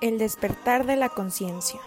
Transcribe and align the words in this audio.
El 0.00 0.18
despertar 0.18 0.86
de 0.86 0.96
la 0.96 1.08
conciencia. 1.08 1.80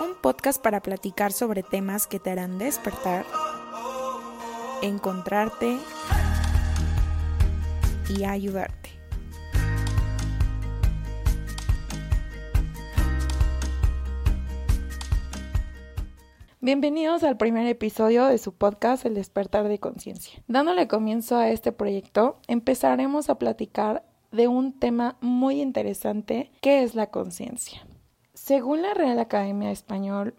Un 0.00 0.14
podcast 0.14 0.62
para 0.62 0.80
platicar 0.80 1.32
sobre 1.32 1.62
temas 1.62 2.06
que 2.06 2.20
te 2.20 2.30
harán 2.30 2.58
despertar, 2.58 3.26
encontrarte 4.82 5.78
y 8.08 8.24
ayudarte. 8.24 8.79
Bienvenidos 16.62 17.22
al 17.22 17.38
primer 17.38 17.66
episodio 17.66 18.26
de 18.26 18.36
su 18.36 18.52
podcast 18.52 19.06
El 19.06 19.14
despertar 19.14 19.66
de 19.66 19.78
conciencia. 19.78 20.42
Dándole 20.46 20.88
comienzo 20.88 21.38
a 21.38 21.48
este 21.48 21.72
proyecto, 21.72 22.38
empezaremos 22.48 23.30
a 23.30 23.38
platicar 23.38 24.04
de 24.30 24.46
un 24.46 24.78
tema 24.78 25.16
muy 25.22 25.62
interesante 25.62 26.50
que 26.60 26.82
es 26.82 26.94
la 26.94 27.06
conciencia. 27.06 27.86
Según 28.34 28.82
la 28.82 28.92
Real 28.92 29.18
Academia 29.18 29.70
Español, 29.70 30.34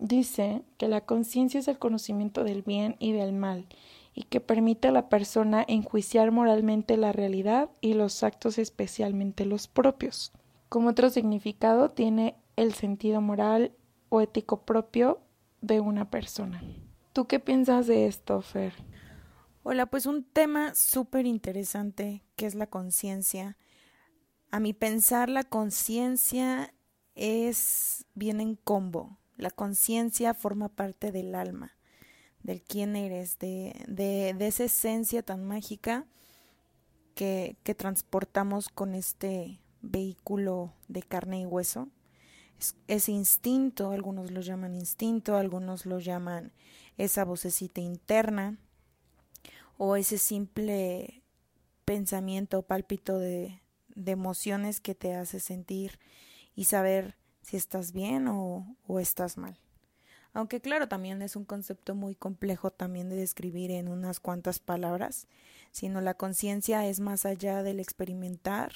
dice 0.00 0.62
que 0.76 0.88
la 0.88 1.02
conciencia 1.02 1.60
es 1.60 1.68
el 1.68 1.78
conocimiento 1.78 2.42
del 2.42 2.62
bien 2.62 2.96
y 2.98 3.12
del 3.12 3.32
mal 3.32 3.68
y 4.12 4.24
que 4.24 4.40
permite 4.40 4.88
a 4.88 4.92
la 4.92 5.08
persona 5.08 5.64
enjuiciar 5.68 6.32
moralmente 6.32 6.96
la 6.96 7.12
realidad 7.12 7.70
y 7.80 7.94
los 7.94 8.24
actos 8.24 8.58
especialmente 8.58 9.44
los 9.44 9.68
propios. 9.68 10.32
Como 10.68 10.88
otro 10.88 11.10
significado 11.10 11.90
tiene 11.90 12.34
el 12.56 12.74
sentido 12.74 13.20
moral 13.20 13.70
o 14.08 14.20
ético 14.20 14.62
propio 14.62 15.20
de 15.60 15.80
una 15.80 16.10
persona. 16.10 16.62
¿Tú 17.12 17.26
qué 17.26 17.40
piensas 17.40 17.86
de 17.86 18.06
esto, 18.06 18.40
Fer? 18.40 18.72
Hola, 19.62 19.86
pues 19.86 20.06
un 20.06 20.24
tema 20.24 20.74
súper 20.74 21.26
interesante 21.26 22.22
que 22.36 22.46
es 22.46 22.54
la 22.54 22.66
conciencia. 22.66 23.56
A 24.50 24.60
mi 24.60 24.72
pensar, 24.72 25.28
la 25.28 25.44
conciencia 25.44 26.72
es 27.14 28.06
bien 28.14 28.40
en 28.40 28.56
combo. 28.56 29.18
La 29.36 29.50
conciencia 29.50 30.34
forma 30.34 30.68
parte 30.68 31.12
del 31.12 31.34
alma, 31.34 31.76
del 32.42 32.62
quién 32.62 32.96
eres, 32.96 33.38
de, 33.38 33.84
de, 33.88 34.34
de 34.36 34.46
esa 34.46 34.64
esencia 34.64 35.22
tan 35.22 35.44
mágica 35.44 36.06
que, 37.14 37.56
que 37.62 37.74
transportamos 37.74 38.68
con 38.68 38.94
este 38.94 39.60
vehículo 39.82 40.74
de 40.88 41.02
carne 41.02 41.40
y 41.40 41.46
hueso 41.46 41.88
ese 42.88 43.12
instinto, 43.12 43.90
algunos 43.90 44.30
lo 44.30 44.40
llaman 44.40 44.74
instinto, 44.74 45.36
algunos 45.36 45.86
lo 45.86 45.98
llaman 45.98 46.52
esa 46.98 47.24
vocecita 47.24 47.80
interna 47.80 48.58
o 49.78 49.96
ese 49.96 50.18
simple 50.18 51.22
pensamiento 51.84 52.62
pálpito 52.62 53.18
de, 53.18 53.60
de, 53.94 54.12
emociones 54.12 54.80
que 54.80 54.94
te 54.94 55.14
hace 55.14 55.40
sentir 55.40 55.98
y 56.54 56.64
saber 56.64 57.16
si 57.42 57.56
estás 57.56 57.92
bien 57.92 58.28
o, 58.28 58.76
o 58.86 59.00
estás 59.00 59.38
mal. 59.38 59.58
Aunque 60.32 60.60
claro, 60.60 60.88
también 60.88 61.22
es 61.22 61.34
un 61.34 61.44
concepto 61.44 61.94
muy 61.94 62.14
complejo 62.14 62.70
también 62.70 63.08
de 63.08 63.16
describir 63.16 63.70
en 63.72 63.88
unas 63.88 64.20
cuantas 64.20 64.60
palabras, 64.60 65.26
sino 65.72 66.00
la 66.00 66.14
conciencia 66.14 66.86
es 66.86 67.00
más 67.00 67.26
allá 67.26 67.62
del 67.62 67.80
experimentar 67.80 68.72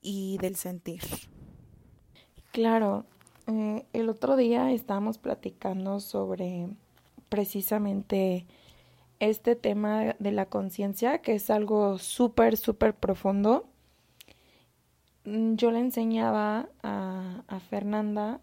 y 0.00 0.38
del 0.38 0.56
sentir. 0.56 1.02
Claro, 2.52 3.06
eh, 3.46 3.86
el 3.94 4.10
otro 4.10 4.36
día 4.36 4.72
estábamos 4.72 5.16
platicando 5.18 6.00
sobre 6.00 6.68
precisamente 7.30 8.46
este 9.20 9.56
tema 9.56 10.14
de 10.18 10.32
la 10.32 10.46
conciencia, 10.46 11.22
que 11.22 11.34
es 11.34 11.48
algo 11.50 11.98
súper, 11.98 12.58
súper 12.58 12.94
profundo. 12.94 13.64
Mm, 15.24 15.54
yo 15.54 15.70
le 15.70 15.78
enseñaba 15.80 16.68
a, 16.82 17.42
a 17.46 17.60
Fernanda 17.60 18.40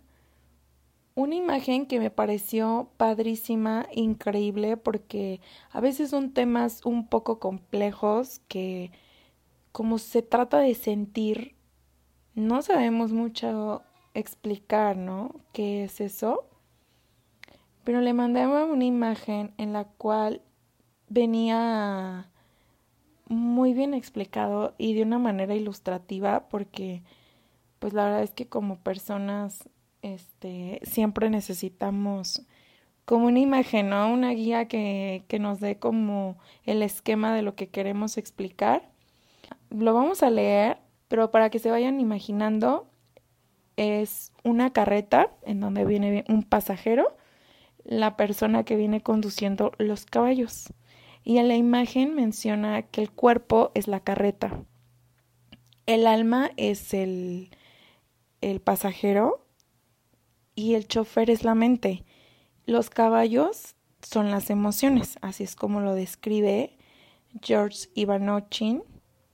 una 1.15 1.35
imagen 1.35 1.85
que 1.85 1.99
me 1.99 2.09
pareció 2.09 2.89
padrísima, 2.97 3.87
increíble, 3.93 4.77
porque 4.77 5.39
a 5.71 5.81
veces 5.81 6.09
son 6.09 6.31
temas 6.33 6.85
un 6.85 7.07
poco 7.07 7.39
complejos 7.39 8.39
que 8.47 8.91
como 9.71 9.99
se 9.99 10.21
trata 10.23 10.59
de 10.59 10.73
sentir, 10.75 11.55
no 12.35 12.61
sabemos 12.61 13.11
mucho 13.11 13.83
explicar, 14.13 14.97
¿no? 14.97 15.35
¿Qué 15.53 15.83
es 15.83 16.01
eso? 16.01 16.45
Pero 17.83 18.01
le 18.01 18.13
mandaba 18.13 18.65
una 18.65 18.85
imagen 18.85 19.53
en 19.57 19.73
la 19.73 19.85
cual 19.85 20.41
venía 21.07 22.29
muy 23.27 23.73
bien 23.73 23.93
explicado 23.93 24.73
y 24.77 24.93
de 24.93 25.03
una 25.03 25.19
manera 25.19 25.55
ilustrativa 25.55 26.49
porque 26.49 27.03
pues 27.79 27.93
la 27.93 28.05
verdad 28.05 28.23
es 28.23 28.31
que 28.31 28.47
como 28.47 28.77
personas 28.79 29.69
este 30.01 30.79
siempre 30.83 31.29
necesitamos 31.29 32.41
como 33.05 33.25
una 33.25 33.39
imagen, 33.39 33.89
¿no? 33.89 34.13
Una 34.13 34.31
guía 34.31 34.67
que, 34.67 35.23
que 35.27 35.39
nos 35.39 35.59
dé 35.59 35.79
como 35.79 36.37
el 36.63 36.83
esquema 36.83 37.33
de 37.33 37.41
lo 37.41 37.55
que 37.55 37.67
queremos 37.67 38.17
explicar. 38.17 38.87
Lo 39.71 39.95
vamos 39.95 40.21
a 40.21 40.29
leer, 40.29 40.77
pero 41.07 41.31
para 41.31 41.49
que 41.49 41.57
se 41.57 41.71
vayan 41.71 41.99
imaginando, 41.99 42.87
es 43.79 44.33
una 44.43 44.73
carreta 44.73 45.31
en 45.43 45.61
donde 45.61 45.85
viene 45.85 46.25
un 46.27 46.43
pasajero, 46.43 47.15
la 47.85 48.17
persona 48.17 48.65
que 48.65 48.75
viene 48.75 49.01
conduciendo 49.01 49.71
los 49.77 50.05
caballos. 50.05 50.73
Y 51.23 51.37
en 51.37 51.47
la 51.47 51.55
imagen 51.55 52.13
menciona 52.13 52.81
que 52.81 53.01
el 53.01 53.09
cuerpo 53.09 53.71
es 53.75 53.87
la 53.87 54.01
carreta, 54.01 54.63
el 55.85 56.07
alma 56.07 56.51
es 56.57 56.93
el, 56.93 57.49
el 58.41 58.59
pasajero 58.59 59.45
y 60.55 60.75
el 60.75 60.87
chofer 60.87 61.29
es 61.29 61.43
la 61.43 61.55
mente. 61.55 62.03
Los 62.65 62.89
caballos 62.89 63.75
son 64.01 64.29
las 64.29 64.49
emociones, 64.49 65.17
así 65.21 65.43
es 65.43 65.55
como 65.55 65.79
lo 65.79 65.95
describe 65.95 66.77
George 67.41 67.89
Ivanochin. 67.95 68.83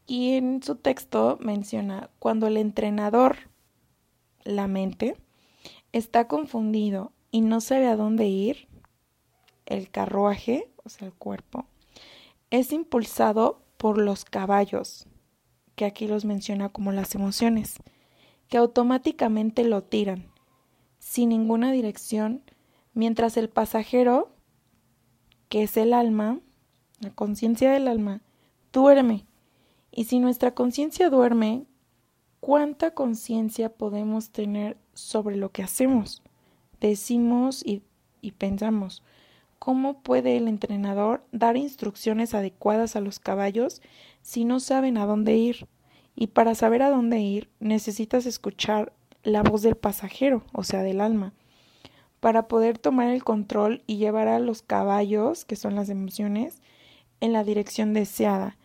Y 0.07 0.35
en 0.35 0.61
su 0.61 0.75
texto 0.75 1.39
menciona 1.41 2.11
cuando 2.19 2.45
el 2.45 2.57
entrenador 2.57 3.37
la 4.45 4.67
mente, 4.67 5.17
está 5.91 6.27
confundido 6.27 7.11
y 7.31 7.41
no 7.41 7.59
sabe 7.59 7.87
a 7.87 7.97
dónde 7.97 8.27
ir, 8.27 8.69
el 9.65 9.89
carruaje, 9.89 10.71
o 10.83 10.89
sea, 10.89 11.07
el 11.07 11.13
cuerpo, 11.13 11.65
es 12.51 12.71
impulsado 12.71 13.63
por 13.77 13.97
los 13.97 14.23
caballos, 14.23 15.07
que 15.75 15.85
aquí 15.85 16.07
los 16.07 16.23
menciona 16.23 16.69
como 16.69 16.91
las 16.91 17.15
emociones, 17.15 17.75
que 18.47 18.57
automáticamente 18.57 19.63
lo 19.63 19.83
tiran, 19.83 20.31
sin 20.99 21.29
ninguna 21.29 21.71
dirección, 21.71 22.43
mientras 22.93 23.37
el 23.37 23.49
pasajero, 23.49 24.31
que 25.49 25.63
es 25.63 25.75
el 25.77 25.93
alma, 25.93 26.39
la 26.99 27.11
conciencia 27.11 27.71
del 27.71 27.87
alma, 27.87 28.21
duerme. 28.71 29.25
Y 29.91 30.05
si 30.05 30.19
nuestra 30.19 30.53
conciencia 30.53 31.09
duerme, 31.09 31.65
cuánta 32.45 32.91
conciencia 32.91 33.69
podemos 33.69 34.29
tener 34.29 34.77
sobre 34.93 35.35
lo 35.35 35.49
que 35.49 35.63
hacemos, 35.63 36.21
decimos 36.79 37.65
y, 37.65 37.81
pensamos. 38.37 39.01
¿Cómo 39.57 40.03
puede 40.03 40.37
el 40.37 40.47
entrenador 40.47 41.25
dar 41.31 41.57
instrucciones 41.57 42.35
adecuadas 42.35 42.95
a 42.95 43.01
los 43.01 43.17
caballos 43.17 43.81
si 44.21 44.45
no 44.45 44.59
saben 44.59 44.99
a 44.99 45.07
dónde 45.07 45.35
ir? 45.35 45.67
Y 46.15 46.27
para 46.27 46.53
saber 46.53 46.83
a 46.83 46.91
dónde 46.91 47.19
ir 47.19 47.49
necesitas 47.59 48.27
escuchar 48.27 48.93
la 49.23 49.41
voz 49.41 49.63
del 49.63 49.75
pasajero, 49.75 50.43
o 50.53 50.63
sea, 50.63 50.83
del 50.83 51.01
alma, 51.01 51.33
para 52.19 52.47
poder 52.47 52.77
tomar 52.77 53.09
el 53.09 53.23
control 53.23 53.81
y 53.87 53.97
llevar 53.97 54.27
a 54.27 54.37
los 54.37 54.61
caballos, 54.61 55.45
que 55.45 55.55
son 55.55 55.73
las 55.73 55.89
emociones, 55.89 56.61
en 57.21 57.33
la 57.33 57.43
dirección 57.43 57.93
deseada. 57.93 58.55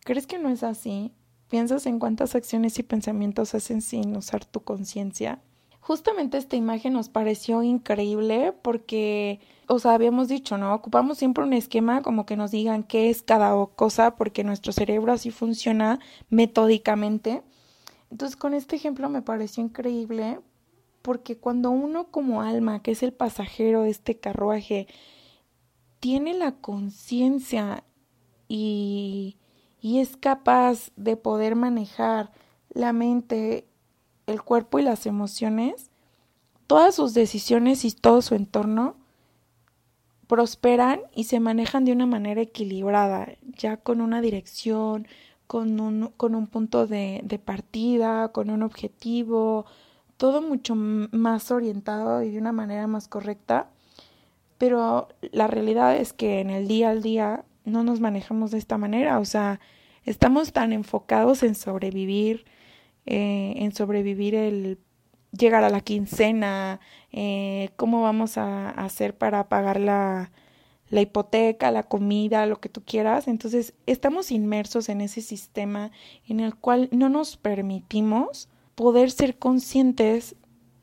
¿Crees 0.00 0.26
que 0.26 0.40
no 0.40 0.48
es 0.48 0.64
así? 0.64 1.12
¿Piensas 1.48 1.86
en 1.86 1.98
cuántas 1.98 2.34
acciones 2.34 2.78
y 2.78 2.82
pensamientos 2.82 3.54
hacen 3.54 3.80
sin 3.80 4.16
usar 4.16 4.44
tu 4.44 4.60
conciencia? 4.60 5.40
Justamente 5.80 6.36
esta 6.36 6.56
imagen 6.56 6.92
nos 6.92 7.08
pareció 7.08 7.62
increíble 7.62 8.52
porque, 8.60 9.40
o 9.68 9.78
sea, 9.78 9.94
habíamos 9.94 10.28
dicho, 10.28 10.58
¿no? 10.58 10.74
Ocupamos 10.74 11.16
siempre 11.16 11.44
un 11.44 11.54
esquema 11.54 12.02
como 12.02 12.26
que 12.26 12.36
nos 12.36 12.50
digan 12.50 12.82
qué 12.82 13.08
es 13.08 13.22
cada 13.22 13.54
cosa 13.74 14.16
porque 14.16 14.44
nuestro 14.44 14.72
cerebro 14.72 15.12
así 15.12 15.30
funciona 15.30 15.98
metódicamente. 16.28 17.42
Entonces, 18.10 18.36
con 18.36 18.52
este 18.52 18.76
ejemplo 18.76 19.08
me 19.08 19.22
pareció 19.22 19.64
increíble 19.64 20.40
porque 21.00 21.38
cuando 21.38 21.70
uno 21.70 22.10
como 22.10 22.42
alma, 22.42 22.82
que 22.82 22.90
es 22.90 23.02
el 23.02 23.14
pasajero 23.14 23.82
de 23.82 23.90
este 23.90 24.18
carruaje, 24.18 24.88
tiene 26.00 26.34
la 26.34 26.52
conciencia 26.52 27.84
y 28.46 29.38
y 29.80 30.00
es 30.00 30.16
capaz 30.16 30.90
de 30.96 31.16
poder 31.16 31.56
manejar 31.56 32.30
la 32.70 32.92
mente, 32.92 33.66
el 34.26 34.42
cuerpo 34.42 34.78
y 34.78 34.82
las 34.82 35.06
emociones, 35.06 35.90
todas 36.66 36.94
sus 36.94 37.14
decisiones 37.14 37.84
y 37.84 37.92
todo 37.92 38.22
su 38.22 38.34
entorno 38.34 38.96
prosperan 40.28 41.00
y 41.14 41.24
se 41.24 41.40
manejan 41.40 41.84
de 41.84 41.92
una 41.92 42.06
manera 42.06 42.42
equilibrada, 42.42 43.32
ya 43.56 43.78
con 43.78 44.00
una 44.00 44.20
dirección, 44.20 45.08
con 45.46 45.80
un, 45.80 46.12
con 46.16 46.34
un 46.34 46.46
punto 46.46 46.86
de, 46.86 47.40
partida, 47.44 48.28
con 48.28 48.50
un 48.50 48.62
objetivo, 48.62 49.64
todo 50.18 50.42
mucho 50.42 50.74
más 50.76 51.50
orientado 51.50 52.22
y 52.22 52.30
de 52.30 52.38
una 52.38 52.52
manera 52.52 52.86
más 52.86 53.08
correcta. 53.08 53.70
Pero 54.58 55.08
la 55.32 55.46
realidad 55.46 55.96
es 55.96 56.12
que 56.12 56.40
en 56.40 56.50
el 56.50 56.68
día 56.68 56.90
al 56.90 57.02
día 57.02 57.44
no 57.68 57.84
nos 57.84 58.00
manejamos 58.00 58.50
de 58.50 58.58
esta 58.58 58.78
manera, 58.78 59.18
o 59.18 59.24
sea, 59.24 59.60
estamos 60.04 60.52
tan 60.52 60.72
enfocados 60.72 61.42
en 61.42 61.54
sobrevivir, 61.54 62.44
eh, 63.06 63.54
en 63.56 63.72
sobrevivir 63.72 64.34
el 64.34 64.78
llegar 65.32 65.64
a 65.64 65.70
la 65.70 65.80
quincena, 65.80 66.80
eh, 67.12 67.70
cómo 67.76 68.02
vamos 68.02 68.38
a 68.38 68.70
hacer 68.70 69.16
para 69.16 69.48
pagar 69.48 69.78
la, 69.78 70.30
la 70.90 71.00
hipoteca, 71.00 71.70
la 71.70 71.82
comida, 71.82 72.46
lo 72.46 72.60
que 72.60 72.68
tú 72.68 72.82
quieras. 72.84 73.28
Entonces, 73.28 73.74
estamos 73.86 74.30
inmersos 74.30 74.88
en 74.88 75.00
ese 75.00 75.20
sistema 75.20 75.90
en 76.26 76.40
el 76.40 76.54
cual 76.54 76.88
no 76.92 77.08
nos 77.08 77.36
permitimos 77.36 78.48
poder 78.74 79.10
ser 79.10 79.38
conscientes 79.38 80.36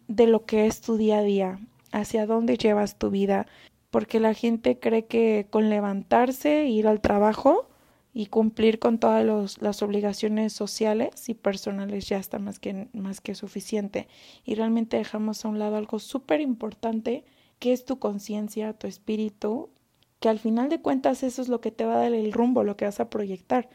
de 0.08 0.28
lo 0.28 0.46
que 0.46 0.68
es 0.68 0.82
tu 0.82 0.98
día 0.98 1.20
a 1.20 1.24
día, 1.24 1.60
hacia 1.92 2.26
dónde 2.26 2.58
llevas 2.58 2.98
tu 2.98 3.10
vida, 3.10 3.48
porque 3.96 4.20
la 4.20 4.34
gente 4.34 4.78
cree 4.78 5.06
que 5.06 5.48
con 5.50 5.70
levantarse, 5.70 6.66
ir 6.66 6.86
al 6.86 7.00
trabajo 7.00 7.70
y 8.14 8.26
cumplir 8.26 8.78
con 8.78 9.00
todas 9.00 9.58
las 9.62 9.82
obligaciones 9.82 10.52
sociales 10.52 11.30
y 11.30 11.34
personales 11.34 12.06
ya 12.10 12.18
está 12.18 12.38
más 12.38 12.60
que, 12.60 12.90
más 12.92 13.22
que 13.22 13.36
suficiente. 13.36 14.10
Y 14.44 14.56
realmente 14.56 14.98
dejamos 14.98 15.46
a 15.46 15.48
un 15.48 15.60
lado 15.60 15.78
algo 15.78 16.00
súper 16.00 16.42
importante, 16.42 17.24
que 17.58 17.72
es 17.72 17.86
tu 17.86 17.98
conciencia, 17.98 18.74
tu 18.74 18.86
espíritu, 18.86 19.70
que 20.20 20.28
al 20.28 20.40
final 20.40 20.68
de 20.68 20.82
cuentas 20.82 21.24
eso 21.24 21.42
es 21.42 21.48
lo 21.48 21.62
que 21.62 21.72
te 21.72 21.86
va 21.86 21.94
a 21.94 22.00
dar 22.00 22.14
el 22.14 22.34
rumbo, 22.34 22.66
lo 22.66 22.76
que 22.76 22.84
vas 22.84 23.00
a 23.00 23.10
proyectar. 23.10 23.70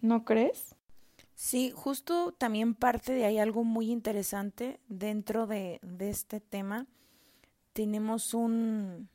¿No 0.00 0.24
crees? 0.24 0.76
Sí, 1.34 1.72
justo 1.74 2.32
también 2.32 2.74
parte 2.74 3.12
de 3.12 3.26
ahí 3.26 3.36
algo 3.36 3.64
muy 3.64 3.90
interesante 3.90 4.80
dentro 4.88 5.46
de, 5.46 5.78
de 5.82 6.08
este 6.08 6.40
tema. 6.40 6.86
Tenemos 7.74 8.32
un, 8.32 9.10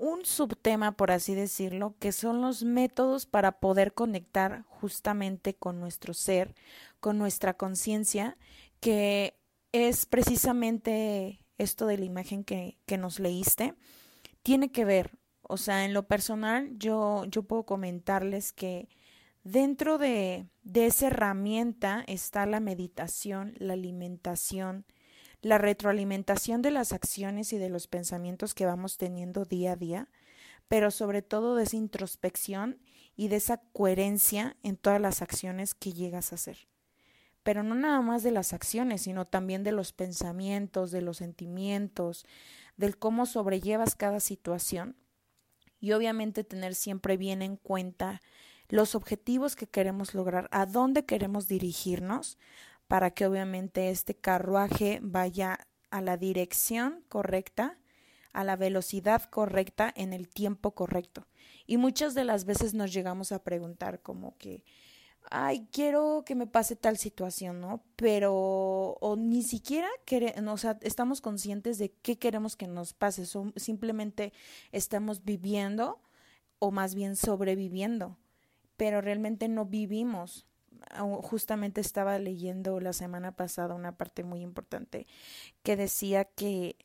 un 0.00 0.24
subtema, 0.24 0.92
por 0.92 1.10
así 1.12 1.34
decirlo, 1.34 1.94
que 1.98 2.12
son 2.12 2.40
los 2.40 2.64
métodos 2.64 3.26
para 3.26 3.60
poder 3.60 3.94
conectar 3.94 4.64
justamente 4.68 5.54
con 5.54 5.78
nuestro 5.78 6.14
ser, 6.14 6.54
con 7.00 7.18
nuestra 7.18 7.54
conciencia, 7.54 8.36
que 8.80 9.38
es 9.72 10.06
precisamente 10.06 11.40
esto 11.58 11.86
de 11.86 11.98
la 11.98 12.04
imagen 12.04 12.44
que, 12.44 12.78
que 12.86 12.98
nos 12.98 13.20
leíste. 13.20 13.74
Tiene 14.42 14.72
que 14.72 14.84
ver 14.84 15.20
o 15.50 15.56
sea, 15.56 15.84
en 15.84 15.94
lo 15.94 16.06
personal, 16.06 16.78
yo, 16.78 17.24
yo 17.24 17.42
puedo 17.42 17.64
comentarles 17.64 18.52
que 18.52 18.88
dentro 19.42 19.98
de, 19.98 20.46
de 20.62 20.86
esa 20.86 21.08
herramienta 21.08 22.04
está 22.06 22.46
la 22.46 22.60
meditación, 22.60 23.54
la 23.58 23.72
alimentación, 23.72 24.86
la 25.42 25.58
retroalimentación 25.58 26.62
de 26.62 26.70
las 26.70 26.92
acciones 26.92 27.52
y 27.52 27.58
de 27.58 27.70
los 27.70 27.86
pensamientos 27.86 28.54
que 28.54 28.66
vamos 28.66 28.96
teniendo 28.96 29.44
día 29.44 29.72
a 29.72 29.76
día, 29.76 30.08
pero 30.68 30.90
sobre 30.90 31.22
todo 31.22 31.56
de 31.56 31.64
esa 31.64 31.76
introspección 31.76 32.78
y 33.16 33.28
de 33.28 33.36
esa 33.36 33.58
coherencia 33.72 34.56
en 34.62 34.76
todas 34.76 35.00
las 35.00 35.22
acciones 35.22 35.74
que 35.74 35.92
llegas 35.92 36.32
a 36.32 36.36
hacer. 36.36 36.68
Pero 37.42 37.62
no 37.62 37.74
nada 37.74 38.00
más 38.02 38.22
de 38.22 38.30
las 38.30 38.52
acciones, 38.52 39.02
sino 39.02 39.26
también 39.26 39.64
de 39.64 39.72
los 39.72 39.92
pensamientos, 39.92 40.90
de 40.90 41.00
los 41.00 41.16
sentimientos, 41.18 42.26
del 42.76 42.98
cómo 42.98 43.26
sobrellevas 43.26 43.94
cada 43.94 44.20
situación 44.20 44.96
y 45.80 45.92
obviamente 45.92 46.44
tener 46.44 46.74
siempre 46.74 47.16
bien 47.16 47.42
en 47.42 47.56
cuenta 47.56 48.20
los 48.68 48.94
objetivos 48.94 49.56
que 49.56 49.66
queremos 49.66 50.14
lograr, 50.14 50.48
a 50.52 50.66
dónde 50.66 51.04
queremos 51.04 51.48
dirigirnos, 51.48 52.38
para 52.90 53.12
que 53.12 53.24
obviamente 53.24 53.90
este 53.90 54.16
carruaje 54.16 54.98
vaya 55.00 55.60
a 55.90 56.00
la 56.00 56.16
dirección 56.16 57.04
correcta, 57.08 57.78
a 58.32 58.42
la 58.42 58.56
velocidad 58.56 59.22
correcta, 59.30 59.92
en 59.94 60.12
el 60.12 60.28
tiempo 60.28 60.72
correcto. 60.72 61.28
Y 61.68 61.76
muchas 61.76 62.14
de 62.14 62.24
las 62.24 62.46
veces 62.46 62.74
nos 62.74 62.92
llegamos 62.92 63.30
a 63.30 63.44
preguntar 63.44 64.02
como 64.02 64.36
que, 64.38 64.64
ay, 65.30 65.68
quiero 65.70 66.24
que 66.26 66.34
me 66.34 66.48
pase 66.48 66.74
tal 66.74 66.98
situación, 66.98 67.60
¿no? 67.60 67.84
Pero, 67.94 68.34
o 68.34 69.14
ni 69.16 69.44
siquiera, 69.44 69.86
o 70.48 70.56
sea, 70.56 70.76
estamos 70.80 71.20
conscientes 71.20 71.78
de 71.78 71.92
qué 72.02 72.18
queremos 72.18 72.56
que 72.56 72.66
nos 72.66 72.92
pase, 72.92 73.24
simplemente 73.54 74.32
estamos 74.72 75.24
viviendo 75.24 76.00
o 76.58 76.72
más 76.72 76.96
bien 76.96 77.14
sobreviviendo, 77.14 78.18
pero 78.76 79.00
realmente 79.00 79.46
no 79.46 79.64
vivimos. 79.64 80.49
Justamente 81.22 81.80
estaba 81.80 82.18
leyendo 82.18 82.80
la 82.80 82.92
semana 82.92 83.32
pasada 83.32 83.74
una 83.74 83.96
parte 83.96 84.24
muy 84.24 84.40
importante 84.40 85.06
que 85.62 85.76
decía 85.76 86.24
que, 86.24 86.76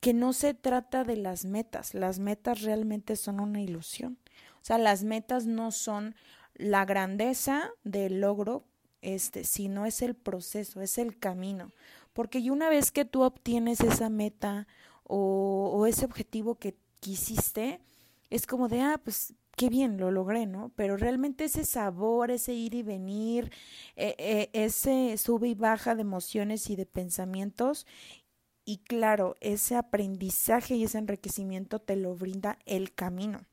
que 0.00 0.14
no 0.14 0.32
se 0.32 0.54
trata 0.54 1.04
de 1.04 1.16
las 1.16 1.44
metas, 1.44 1.94
las 1.94 2.18
metas 2.18 2.62
realmente 2.62 3.16
son 3.16 3.40
una 3.40 3.60
ilusión. 3.60 4.18
O 4.62 4.64
sea, 4.64 4.78
las 4.78 5.04
metas 5.04 5.46
no 5.46 5.72
son 5.72 6.14
la 6.54 6.84
grandeza 6.84 7.70
del 7.84 8.20
logro, 8.20 8.64
este, 9.00 9.44
sino 9.44 9.86
es 9.86 10.02
el 10.02 10.14
proceso, 10.14 10.80
es 10.80 10.98
el 10.98 11.18
camino. 11.18 11.72
Porque 12.12 12.50
una 12.50 12.68
vez 12.68 12.92
que 12.92 13.04
tú 13.04 13.22
obtienes 13.22 13.80
esa 13.80 14.10
meta 14.10 14.66
o, 15.04 15.72
o 15.74 15.86
ese 15.86 16.04
objetivo 16.04 16.56
que 16.56 16.76
quisiste, 17.00 17.80
es 18.30 18.46
como 18.46 18.68
de, 18.68 18.80
ah, 18.80 19.00
pues 19.02 19.34
qué 19.56 19.68
bien, 19.68 19.98
lo 19.98 20.10
logré, 20.10 20.46
¿no? 20.46 20.72
Pero 20.76 20.96
realmente 20.96 21.44
ese 21.44 21.64
sabor, 21.64 22.30
ese 22.30 22.52
ir 22.54 22.74
y 22.74 22.82
venir, 22.82 23.52
e, 23.96 24.14
e, 24.18 24.50
ese 24.64 25.16
sube 25.18 25.48
y 25.48 25.54
baja 25.54 25.94
de 25.94 26.02
emociones 26.02 26.70
y 26.70 26.76
de 26.76 26.86
pensamientos, 26.86 27.86
y 28.64 28.78
claro, 28.78 29.36
ese 29.40 29.76
aprendizaje 29.76 30.76
y 30.76 30.84
ese 30.84 30.98
enriquecimiento 30.98 31.80
te 31.80 31.96
lo 31.96 32.14
brinda 32.14 32.58
el 32.66 32.94
camino 32.94 33.46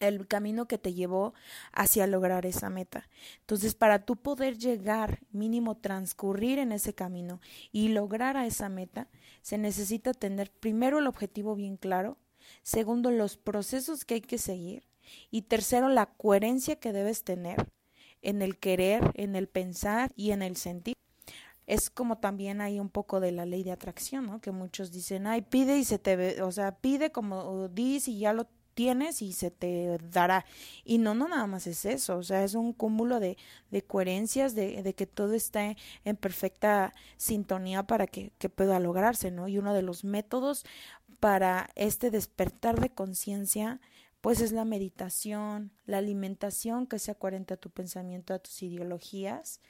el 0.00 0.26
camino 0.26 0.66
que 0.66 0.78
te 0.78 0.94
llevó 0.94 1.32
hacia 1.72 2.06
lograr 2.06 2.44
esa 2.44 2.70
meta. 2.70 3.08
Entonces, 3.40 3.74
para 3.74 4.04
tú 4.04 4.16
poder 4.16 4.58
llegar, 4.58 5.20
mínimo 5.30 5.76
transcurrir 5.76 6.58
en 6.58 6.72
ese 6.72 6.92
camino 6.94 7.40
y 7.70 7.88
lograr 7.88 8.36
a 8.36 8.46
esa 8.46 8.68
meta, 8.68 9.08
se 9.42 9.58
necesita 9.58 10.12
tener 10.12 10.50
primero 10.50 10.98
el 10.98 11.06
objetivo 11.06 11.54
bien 11.54 11.76
claro, 11.76 12.18
segundo 12.62 13.10
los 13.10 13.36
procesos 13.36 14.04
que 14.04 14.14
hay 14.14 14.20
que 14.20 14.38
seguir 14.38 14.91
y 15.30 15.42
tercero 15.42 15.88
la 15.88 16.06
coherencia 16.06 16.76
que 16.76 16.92
debes 16.92 17.24
tener 17.24 17.68
en 18.22 18.42
el 18.42 18.58
querer, 18.58 19.10
en 19.14 19.36
el 19.36 19.48
pensar 19.48 20.12
y 20.16 20.30
en 20.30 20.42
el 20.42 20.56
sentir. 20.56 20.94
Es 21.66 21.90
como 21.90 22.18
también 22.18 22.60
hay 22.60 22.80
un 22.80 22.88
poco 22.88 23.20
de 23.20 23.32
la 23.32 23.46
ley 23.46 23.62
de 23.62 23.72
atracción, 23.72 24.26
¿no? 24.26 24.40
Que 24.40 24.50
muchos 24.50 24.92
dicen, 24.92 25.26
ay, 25.26 25.42
pide 25.42 25.78
y 25.78 25.84
se 25.84 25.98
te 25.98 26.16
ve, 26.16 26.42
o 26.42 26.52
sea, 26.52 26.76
pide 26.76 27.12
como 27.12 27.68
dice 27.68 28.10
y 28.10 28.20
ya 28.20 28.32
lo 28.32 28.48
tienes 28.74 29.22
y 29.22 29.32
se 29.32 29.50
te 29.50 29.98
dará. 30.10 30.44
Y 30.84 30.98
no, 30.98 31.14
no 31.14 31.28
nada 31.28 31.46
más 31.46 31.66
es 31.66 31.84
eso, 31.84 32.16
o 32.16 32.22
sea, 32.22 32.44
es 32.44 32.54
un 32.54 32.72
cúmulo 32.72 33.20
de, 33.20 33.36
de 33.70 33.82
coherencias, 33.82 34.54
de, 34.54 34.82
de, 34.82 34.94
que 34.94 35.06
todo 35.06 35.34
esté 35.34 35.76
en 36.04 36.16
perfecta 36.16 36.94
sintonía 37.16 37.84
para 37.84 38.06
que, 38.06 38.32
que 38.38 38.48
pueda 38.48 38.80
lograrse, 38.80 39.30
¿no? 39.30 39.48
Y 39.48 39.58
uno 39.58 39.74
de 39.74 39.82
los 39.82 40.04
métodos 40.04 40.64
para 41.20 41.70
este 41.76 42.10
despertar 42.10 42.80
de 42.80 42.90
conciencia, 42.90 43.80
pues 44.22 44.40
es 44.40 44.52
la 44.52 44.64
meditación, 44.64 45.72
la 45.84 45.98
alimentación 45.98 46.86
que 46.86 46.98
sea 46.98 47.16
coherente 47.16 47.54
a 47.54 47.58
tu 47.58 47.70
pensamiento, 47.70 48.32
a 48.32 48.38
tus 48.38 48.62
ideologías. 48.62 49.60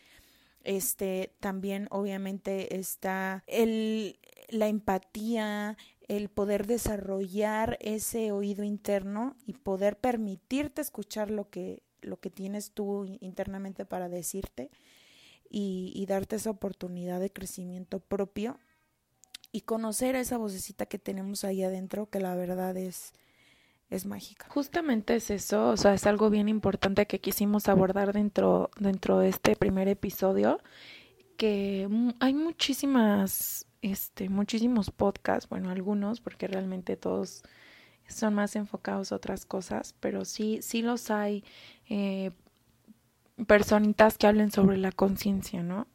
Este 0.62 1.34
también 1.40 1.88
obviamente 1.90 2.76
está 2.76 3.42
el 3.48 4.20
la 4.50 4.68
empatía, 4.68 5.78
el 6.06 6.28
poder 6.28 6.66
desarrollar 6.66 7.78
ese 7.80 8.30
oído 8.30 8.62
interno 8.62 9.36
y 9.46 9.54
poder 9.54 9.98
permitirte 9.98 10.82
escuchar 10.82 11.30
lo 11.30 11.48
que, 11.48 11.82
lo 12.02 12.20
que 12.20 12.28
tienes 12.28 12.72
tú 12.72 13.06
internamente 13.20 13.86
para 13.86 14.10
decirte 14.10 14.70
y, 15.48 15.92
y 15.94 16.04
darte 16.04 16.36
esa 16.36 16.50
oportunidad 16.50 17.18
de 17.20 17.32
crecimiento 17.32 18.00
propio 18.00 18.58
y 19.52 19.62
conocer 19.62 20.16
a 20.16 20.20
esa 20.20 20.36
vocecita 20.36 20.84
que 20.84 20.98
tenemos 20.98 21.44
ahí 21.44 21.62
adentro 21.62 22.10
que 22.10 22.20
la 22.20 22.34
verdad 22.34 22.76
es 22.76 23.14
es 23.94 24.06
mágica. 24.06 24.46
Justamente 24.48 25.16
es 25.16 25.30
eso, 25.30 25.70
o 25.70 25.76
sea, 25.76 25.94
es 25.94 26.06
algo 26.06 26.30
bien 26.30 26.48
importante 26.48 27.06
que 27.06 27.20
quisimos 27.20 27.68
abordar 27.68 28.12
dentro 28.12 28.70
dentro 28.78 29.18
de 29.18 29.28
este 29.28 29.56
primer 29.56 29.88
episodio 29.88 30.60
que 31.36 31.88
hay 32.20 32.34
muchísimas 32.34 33.66
este, 33.82 34.28
muchísimos 34.28 34.90
podcasts, 34.90 35.48
bueno, 35.48 35.70
algunos, 35.70 36.20
porque 36.20 36.46
realmente 36.46 36.96
todos 36.96 37.42
son 38.06 38.34
más 38.34 38.54
enfocados 38.56 39.10
a 39.10 39.16
otras 39.16 39.44
cosas, 39.44 39.94
pero 40.00 40.24
sí, 40.24 40.60
sí 40.62 40.82
los 40.82 41.10
hay 41.10 41.44
eh, 41.88 42.30
personitas 43.46 44.18
que 44.18 44.26
hablen 44.28 44.52
sobre 44.52 44.76
la 44.76 44.92
conciencia, 44.92 45.62
¿no? 45.62 45.88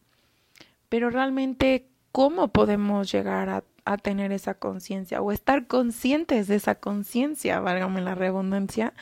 Pero 0.89 1.09
realmente, 1.09 1.87
¿cómo 2.11 2.49
podemos 2.49 3.11
llegar 3.11 3.49
a, 3.49 3.63
a 3.91 3.97
tener 3.97 4.31
esa 4.31 4.55
conciencia 4.55 5.21
o 5.21 5.31
estar 5.31 5.67
conscientes 5.67 6.47
de 6.47 6.55
esa 6.55 6.75
conciencia, 6.75 7.59
válgame 7.59 8.01
la 8.01 8.15
redundancia? 8.15 8.93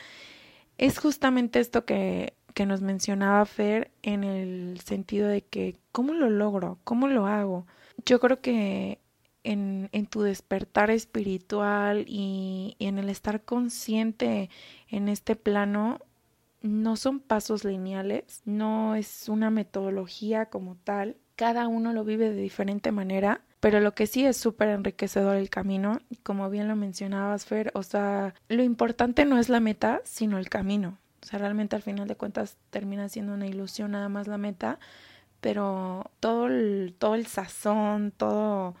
es 0.78 0.98
justamente 0.98 1.60
esto 1.60 1.84
que, 1.84 2.34
que 2.54 2.66
nos 2.66 2.80
mencionaba 2.80 3.44
Fer 3.46 3.90
en 4.02 4.24
el 4.24 4.80
sentido 4.80 5.28
de 5.28 5.42
que, 5.42 5.76
¿cómo 5.92 6.12
lo 6.12 6.30
logro? 6.30 6.78
¿Cómo 6.84 7.08
lo 7.08 7.26
hago? 7.26 7.66
Yo 8.04 8.20
creo 8.20 8.40
que 8.40 9.00
en, 9.44 9.88
en 9.92 10.06
tu 10.06 10.22
despertar 10.22 10.90
espiritual 10.90 12.04
y, 12.06 12.76
y 12.78 12.86
en 12.86 12.98
el 12.98 13.08
estar 13.08 13.42
consciente 13.42 14.50
en 14.88 15.08
este 15.08 15.36
plano, 15.36 16.00
no 16.62 16.96
son 16.96 17.20
pasos 17.20 17.64
lineales, 17.64 18.42
no 18.44 18.96
es 18.96 19.28
una 19.28 19.50
metodología 19.50 20.46
como 20.46 20.76
tal, 20.76 21.16
cada 21.36 21.68
uno 21.68 21.92
lo 21.92 22.04
vive 22.04 22.30
de 22.30 22.40
diferente 22.40 22.90
manera, 22.90 23.42
pero 23.60 23.80
lo 23.80 23.94
que 23.94 24.06
sí 24.06 24.24
es 24.24 24.36
súper 24.36 24.68
enriquecedor 24.68 25.36
el 25.36 25.50
camino, 25.50 26.00
y 26.10 26.16
como 26.16 26.50
bien 26.50 26.68
lo 26.68 26.76
mencionabas, 26.76 27.46
Fer, 27.46 27.70
o 27.74 27.82
sea, 27.82 28.34
lo 28.48 28.62
importante 28.62 29.24
no 29.24 29.38
es 29.38 29.48
la 29.48 29.60
meta, 29.60 30.00
sino 30.04 30.38
el 30.38 30.48
camino. 30.48 30.98
O 31.22 31.26
sea, 31.26 31.38
realmente 31.38 31.76
al 31.76 31.82
final 31.82 32.06
de 32.06 32.16
cuentas 32.16 32.56
termina 32.70 33.08
siendo 33.08 33.34
una 33.34 33.46
ilusión 33.46 33.92
nada 33.92 34.08
más 34.08 34.28
la 34.28 34.38
meta, 34.38 34.78
pero 35.40 36.10
todo 36.20 36.46
el, 36.46 36.94
todo 36.98 37.14
el 37.14 37.26
sazón, 37.26 38.12
todo 38.16 38.74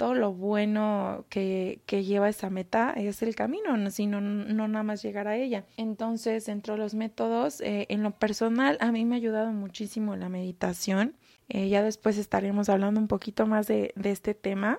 todo 0.00 0.14
lo 0.14 0.32
bueno 0.32 1.26
que, 1.28 1.82
que 1.84 2.04
lleva 2.04 2.30
esa 2.30 2.48
meta 2.48 2.94
es 2.96 3.20
el 3.20 3.34
camino, 3.34 3.76
no, 3.76 3.90
sino 3.90 4.22
no 4.22 4.66
nada 4.66 4.82
más 4.82 5.02
llegar 5.02 5.28
a 5.28 5.36
ella. 5.36 5.66
Entonces, 5.76 6.48
entre 6.48 6.78
los 6.78 6.94
métodos, 6.94 7.60
eh, 7.60 7.84
en 7.90 8.02
lo 8.02 8.12
personal, 8.12 8.78
a 8.80 8.92
mí 8.92 9.04
me 9.04 9.16
ha 9.16 9.18
ayudado 9.18 9.52
muchísimo 9.52 10.16
la 10.16 10.30
meditación. 10.30 11.16
Eh, 11.50 11.68
ya 11.68 11.82
después 11.82 12.16
estaremos 12.16 12.68
hablando 12.68 13.00
un 13.00 13.08
poquito 13.08 13.44
más 13.44 13.66
de, 13.66 13.92
este 14.02 14.34
tema. 14.34 14.78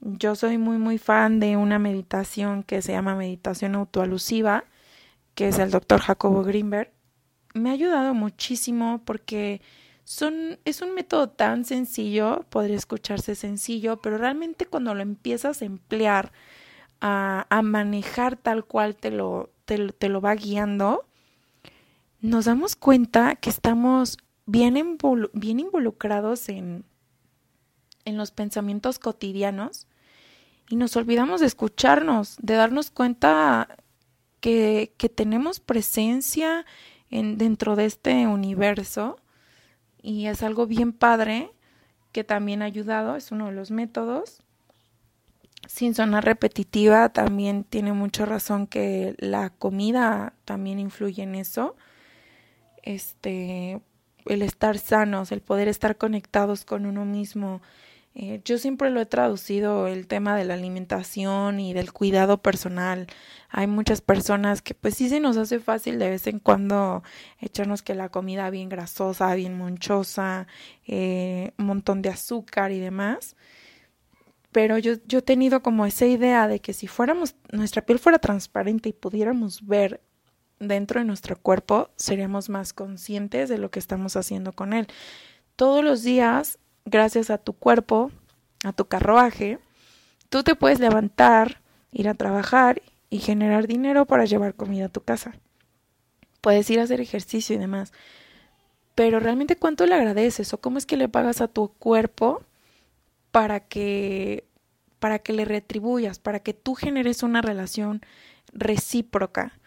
Yo 0.00 0.36
soy 0.36 0.58
muy, 0.58 0.76
muy 0.76 0.98
fan 0.98 1.40
de 1.40 1.56
una 1.56 1.78
meditación 1.78 2.62
que 2.62 2.82
se 2.82 2.92
llama 2.92 3.14
meditación 3.16 3.74
autoalusiva, 3.74 4.64
que 5.34 5.48
es 5.48 5.58
el 5.58 5.70
doctor 5.70 6.00
Jacobo 6.00 6.44
Greenberg. 6.44 6.92
Me 7.54 7.70
ha 7.70 7.72
ayudado 7.72 8.12
muchísimo 8.12 9.00
porque 9.06 9.62
son, 10.04 10.58
es 10.66 10.82
un 10.82 10.94
método 10.94 11.30
tan 11.30 11.64
sencillo, 11.64 12.44
podría 12.50 12.76
escucharse 12.76 13.34
sencillo, 13.34 14.02
pero 14.02 14.18
realmente 14.18 14.66
cuando 14.66 14.94
lo 14.94 15.00
empiezas 15.00 15.62
a 15.62 15.64
emplear, 15.64 16.32
a, 17.00 17.46
a 17.48 17.62
manejar 17.62 18.36
tal 18.36 18.66
cual 18.66 18.94
te 18.94 19.10
lo, 19.10 19.50
te, 19.64 19.92
te, 19.92 20.08
lo 20.10 20.20
va 20.20 20.34
guiando, 20.34 21.06
nos 22.20 22.44
damos 22.44 22.76
cuenta 22.76 23.36
que 23.36 23.48
estamos 23.48 24.18
bien, 24.48 24.98
bien 25.34 25.60
involucrados 25.60 26.48
en, 26.48 26.84
en 28.06 28.16
los 28.16 28.30
pensamientos 28.30 28.98
cotidianos 28.98 29.86
y 30.70 30.76
nos 30.76 30.96
olvidamos 30.96 31.40
de 31.40 31.46
escucharnos, 31.46 32.36
de 32.40 32.54
darnos 32.54 32.90
cuenta 32.90 33.76
que, 34.40 34.94
que 34.96 35.10
tenemos 35.10 35.60
presencia 35.60 36.64
en, 37.10 37.36
dentro 37.36 37.76
de 37.76 37.84
este 37.84 38.26
universo 38.26 39.18
y 40.00 40.26
es 40.26 40.42
algo 40.42 40.66
bien 40.66 40.94
padre 40.94 41.52
que 42.12 42.24
también 42.24 42.62
ha 42.62 42.66
ayudado, 42.66 43.16
es 43.16 43.30
uno 43.30 43.46
de 43.46 43.52
los 43.52 43.70
métodos. 43.70 44.42
Sin 45.66 45.94
sonar 45.94 46.24
repetitiva, 46.24 47.10
también 47.10 47.64
tiene 47.64 47.92
mucha 47.92 48.24
razón 48.24 48.66
que 48.66 49.14
la 49.18 49.50
comida 49.50 50.32
también 50.46 50.78
influye 50.78 51.22
en 51.22 51.34
eso. 51.34 51.76
Este, 52.82 53.82
el 54.28 54.42
estar 54.42 54.78
sanos, 54.78 55.32
el 55.32 55.40
poder 55.40 55.68
estar 55.68 55.96
conectados 55.96 56.64
con 56.64 56.86
uno 56.86 57.04
mismo, 57.04 57.60
eh, 58.20 58.40
yo 58.44 58.58
siempre 58.58 58.90
lo 58.90 59.00
he 59.00 59.06
traducido 59.06 59.86
el 59.86 60.08
tema 60.08 60.36
de 60.36 60.44
la 60.44 60.54
alimentación 60.54 61.60
y 61.60 61.72
del 61.72 61.92
cuidado 61.92 62.42
personal. 62.42 63.06
Hay 63.48 63.68
muchas 63.68 64.00
personas 64.00 64.60
que 64.60 64.74
pues 64.74 64.96
sí 64.96 65.08
se 65.08 65.20
nos 65.20 65.36
hace 65.36 65.60
fácil 65.60 66.00
de 66.00 66.10
vez 66.10 66.26
en 66.26 66.40
cuando 66.40 67.04
echarnos 67.38 67.82
que 67.82 67.94
la 67.94 68.08
comida 68.08 68.50
bien 68.50 68.68
grasosa, 68.68 69.32
bien 69.36 69.56
monchosa, 69.56 70.48
eh, 70.86 71.52
un 71.58 71.66
montón 71.66 72.02
de 72.02 72.08
azúcar 72.08 72.72
y 72.72 72.80
demás. 72.80 73.36
Pero 74.50 74.78
yo, 74.78 74.94
yo 75.06 75.20
he 75.20 75.22
tenido 75.22 75.62
como 75.62 75.86
esa 75.86 76.06
idea 76.06 76.48
de 76.48 76.60
que 76.60 76.72
si 76.72 76.88
fuéramos, 76.88 77.36
nuestra 77.52 77.82
piel 77.82 78.00
fuera 78.00 78.18
transparente 78.18 78.88
y 78.88 78.92
pudiéramos 78.94 79.64
ver 79.64 80.00
dentro 80.60 81.00
de 81.00 81.06
nuestro 81.06 81.36
cuerpo, 81.36 81.90
seríamos 81.96 82.48
más 82.48 82.72
conscientes 82.72 83.48
de 83.48 83.58
lo 83.58 83.70
que 83.70 83.78
estamos 83.78 84.16
haciendo 84.16 84.52
con 84.52 84.72
él. 84.72 84.88
Todos 85.56 85.84
los 85.84 86.02
días 86.02 86.58
gracias 86.84 87.30
a 87.30 87.38
tu 87.38 87.52
cuerpo, 87.52 88.10
a 88.64 88.72
tu 88.72 88.86
carruaje, 88.86 89.58
tú 90.28 90.42
te 90.42 90.54
puedes 90.54 90.80
levantar, 90.80 91.60
ir 91.92 92.08
a 92.08 92.14
trabajar 92.14 92.82
y 93.10 93.18
generar 93.18 93.66
dinero 93.66 94.06
para 94.06 94.24
llevar 94.24 94.54
comida 94.54 94.86
a 94.86 94.90
tu 94.90 95.02
casa. 95.02 95.34
Puedes 96.40 96.68
ir 96.70 96.80
a 96.80 96.84
hacer 96.84 97.00
ejercicio 97.00 97.56
y 97.56 97.58
demás. 97.58 97.92
Pero 98.94 99.20
realmente 99.20 99.56
cuánto 99.56 99.86
le 99.86 99.94
agradeces 99.94 100.52
o 100.52 100.60
cómo 100.60 100.78
es 100.78 100.86
que 100.86 100.96
le 100.96 101.08
pagas 101.08 101.40
a 101.40 101.48
tu 101.48 101.68
cuerpo 101.74 102.42
para 103.30 103.60
que 103.60 104.44
para 104.98 105.20
que 105.20 105.32
le 105.32 105.44
retribuyas, 105.44 106.18
para 106.18 106.40
que 106.40 106.54
tú 106.54 106.74
generes 106.74 107.22
una 107.22 107.40
relación 107.40 108.02
recíproca. 108.52 109.57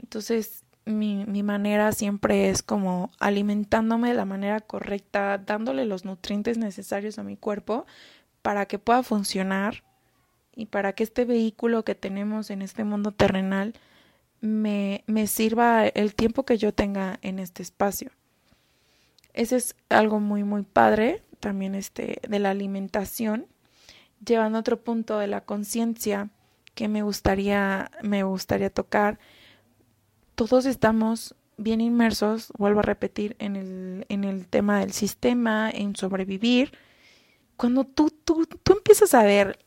Entonces, 0.00 0.64
mi, 0.84 1.24
mi 1.26 1.42
manera 1.42 1.92
siempre 1.92 2.50
es 2.50 2.62
como 2.62 3.10
alimentándome 3.18 4.08
de 4.08 4.14
la 4.14 4.24
manera 4.24 4.60
correcta, 4.60 5.38
dándole 5.38 5.84
los 5.84 6.04
nutrientes 6.04 6.58
necesarios 6.58 7.18
a 7.18 7.22
mi 7.22 7.36
cuerpo 7.36 7.86
para 8.42 8.66
que 8.66 8.78
pueda 8.78 9.02
funcionar 9.02 9.82
y 10.54 10.66
para 10.66 10.94
que 10.94 11.04
este 11.04 11.24
vehículo 11.24 11.84
que 11.84 11.94
tenemos 11.94 12.50
en 12.50 12.62
este 12.62 12.84
mundo 12.84 13.12
terrenal 13.12 13.74
me, 14.40 15.04
me 15.06 15.26
sirva 15.26 15.86
el 15.86 16.14
tiempo 16.14 16.44
que 16.44 16.58
yo 16.58 16.72
tenga 16.72 17.18
en 17.22 17.38
este 17.38 17.62
espacio. 17.62 18.10
Ese 19.32 19.56
es 19.56 19.76
algo 19.88 20.18
muy, 20.18 20.44
muy 20.44 20.62
padre 20.62 21.22
también 21.40 21.74
este, 21.74 22.20
de 22.28 22.38
la 22.38 22.50
alimentación, 22.50 23.46
llevando 24.24 24.58
otro 24.58 24.82
punto 24.82 25.18
de 25.18 25.26
la 25.26 25.42
conciencia 25.42 26.28
que 26.74 26.88
me 26.88 27.02
gustaría, 27.02 27.90
me 28.02 28.22
gustaría 28.22 28.70
tocar 28.70 29.18
todos 30.34 30.66
estamos 30.66 31.34
bien 31.56 31.80
inmersos, 31.80 32.52
vuelvo 32.56 32.80
a 32.80 32.84
repetir, 32.84 33.36
en 33.38 33.56
el, 33.56 34.06
en 34.08 34.24
el 34.24 34.46
tema 34.46 34.80
del 34.80 34.92
sistema, 34.92 35.70
en 35.70 35.94
sobrevivir. 35.94 36.72
Cuando 37.56 37.84
tú, 37.84 38.10
tú, 38.24 38.46
tú 38.46 38.72
empiezas 38.72 39.14
a 39.14 39.22
ver 39.22 39.58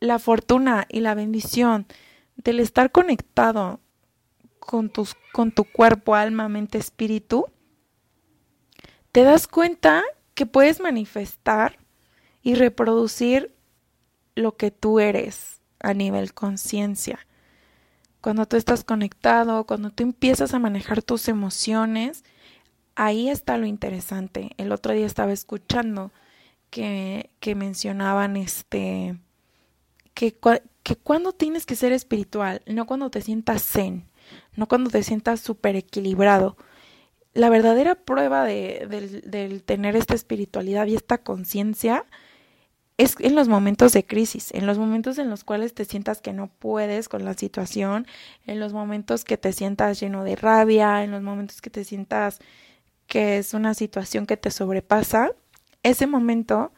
la 0.00 0.18
fortuna 0.18 0.86
y 0.88 1.00
la 1.00 1.14
bendición 1.14 1.86
del 2.36 2.60
estar 2.60 2.90
conectado 2.90 3.80
con, 4.58 4.88
tus, 4.90 5.14
con 5.32 5.52
tu 5.52 5.64
cuerpo, 5.64 6.14
alma, 6.14 6.48
mente, 6.48 6.78
espíritu, 6.78 7.46
te 9.12 9.22
das 9.22 9.46
cuenta 9.46 10.02
que 10.34 10.46
puedes 10.46 10.80
manifestar 10.80 11.78
y 12.42 12.54
reproducir 12.54 13.54
lo 14.34 14.56
que 14.56 14.70
tú 14.70 15.00
eres 15.00 15.60
a 15.80 15.94
nivel 15.94 16.34
conciencia 16.34 17.25
cuando 18.26 18.46
tú 18.46 18.56
estás 18.56 18.82
conectado, 18.82 19.66
cuando 19.66 19.90
tú 19.90 20.02
empiezas 20.02 20.52
a 20.52 20.58
manejar 20.58 21.00
tus 21.00 21.28
emociones, 21.28 22.24
ahí 22.96 23.28
está 23.28 23.56
lo 23.56 23.66
interesante. 23.66 24.50
El 24.56 24.72
otro 24.72 24.92
día 24.92 25.06
estaba 25.06 25.30
escuchando 25.30 26.10
que, 26.70 27.30
que 27.38 27.54
mencionaban 27.54 28.36
este 28.36 29.16
que, 30.12 30.36
que 30.82 30.96
cuando 30.96 31.34
tienes 31.34 31.66
que 31.66 31.76
ser 31.76 31.92
espiritual, 31.92 32.62
no 32.66 32.84
cuando 32.86 33.10
te 33.10 33.20
sientas 33.20 33.62
zen, 33.62 34.08
no 34.56 34.66
cuando 34.66 34.90
te 34.90 35.04
sientas 35.04 35.38
súper 35.38 35.76
equilibrado. 35.76 36.56
La 37.32 37.48
verdadera 37.48 37.94
prueba 37.94 38.42
de, 38.42 38.88
del, 38.90 39.20
del 39.20 39.62
tener 39.62 39.94
esta 39.94 40.14
espiritualidad 40.14 40.88
y 40.88 40.96
esta 40.96 41.18
conciencia 41.18 42.04
es 42.98 43.16
en 43.20 43.34
los 43.34 43.48
momentos 43.48 43.92
de 43.92 44.06
crisis, 44.06 44.52
en 44.54 44.66
los 44.66 44.78
momentos 44.78 45.18
en 45.18 45.28
los 45.28 45.44
cuales 45.44 45.74
te 45.74 45.84
sientas 45.84 46.20
que 46.22 46.32
no 46.32 46.48
puedes 46.48 47.08
con 47.08 47.24
la 47.24 47.34
situación, 47.34 48.06
en 48.46 48.58
los 48.58 48.72
momentos 48.72 49.24
que 49.24 49.36
te 49.36 49.52
sientas 49.52 50.00
lleno 50.00 50.24
de 50.24 50.36
rabia, 50.36 51.04
en 51.04 51.10
los 51.10 51.22
momentos 51.22 51.60
que 51.60 51.70
te 51.70 51.84
sientas 51.84 52.38
que 53.06 53.38
es 53.38 53.54
una 53.54 53.74
situación 53.74 54.26
que 54.26 54.36
te 54.36 54.50
sobrepasa, 54.50 55.32
ese 55.82 56.06
momento 56.06 56.72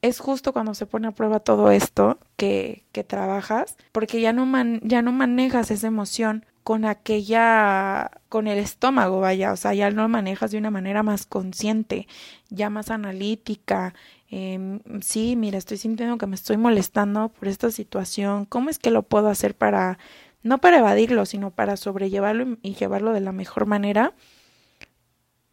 es 0.00 0.18
justo 0.18 0.52
cuando 0.52 0.74
se 0.74 0.86
pone 0.86 1.08
a 1.08 1.12
prueba 1.12 1.40
todo 1.40 1.70
esto 1.70 2.18
que, 2.36 2.84
que 2.92 3.04
trabajas, 3.04 3.76
porque 3.92 4.20
ya 4.20 4.32
no, 4.32 4.46
man, 4.46 4.80
ya 4.82 5.02
no 5.02 5.12
manejas 5.12 5.70
esa 5.70 5.86
emoción 5.86 6.44
con 6.64 6.84
aquella, 6.84 8.10
con 8.28 8.46
el 8.46 8.58
estómago, 8.58 9.20
vaya, 9.20 9.52
o 9.52 9.56
sea, 9.56 9.74
ya 9.74 9.90
lo 9.90 10.08
manejas 10.08 10.50
de 10.52 10.58
una 10.58 10.70
manera 10.70 11.02
más 11.02 11.26
consciente, 11.26 12.06
ya 12.50 12.70
más 12.70 12.90
analítica, 12.90 13.94
eh, 14.32 14.80
sí, 15.00 15.36
mira, 15.36 15.58
estoy 15.58 15.76
sintiendo 15.76 16.18
que 16.18 16.26
me 16.26 16.34
estoy 16.34 16.56
molestando 16.56 17.28
por 17.28 17.46
esta 17.46 17.70
situación, 17.70 18.46
¿cómo 18.46 18.68
es 18.70 18.80
que 18.80 18.90
lo 18.90 19.04
puedo 19.04 19.28
hacer 19.28 19.54
para, 19.54 19.98
no 20.42 20.58
para 20.58 20.78
evadirlo, 20.78 21.24
sino 21.24 21.52
para 21.52 21.76
sobrellevarlo 21.76 22.58
y 22.62 22.74
llevarlo 22.74 23.12
de 23.12 23.20
la 23.20 23.32
mejor 23.32 23.66
manera? 23.66 24.14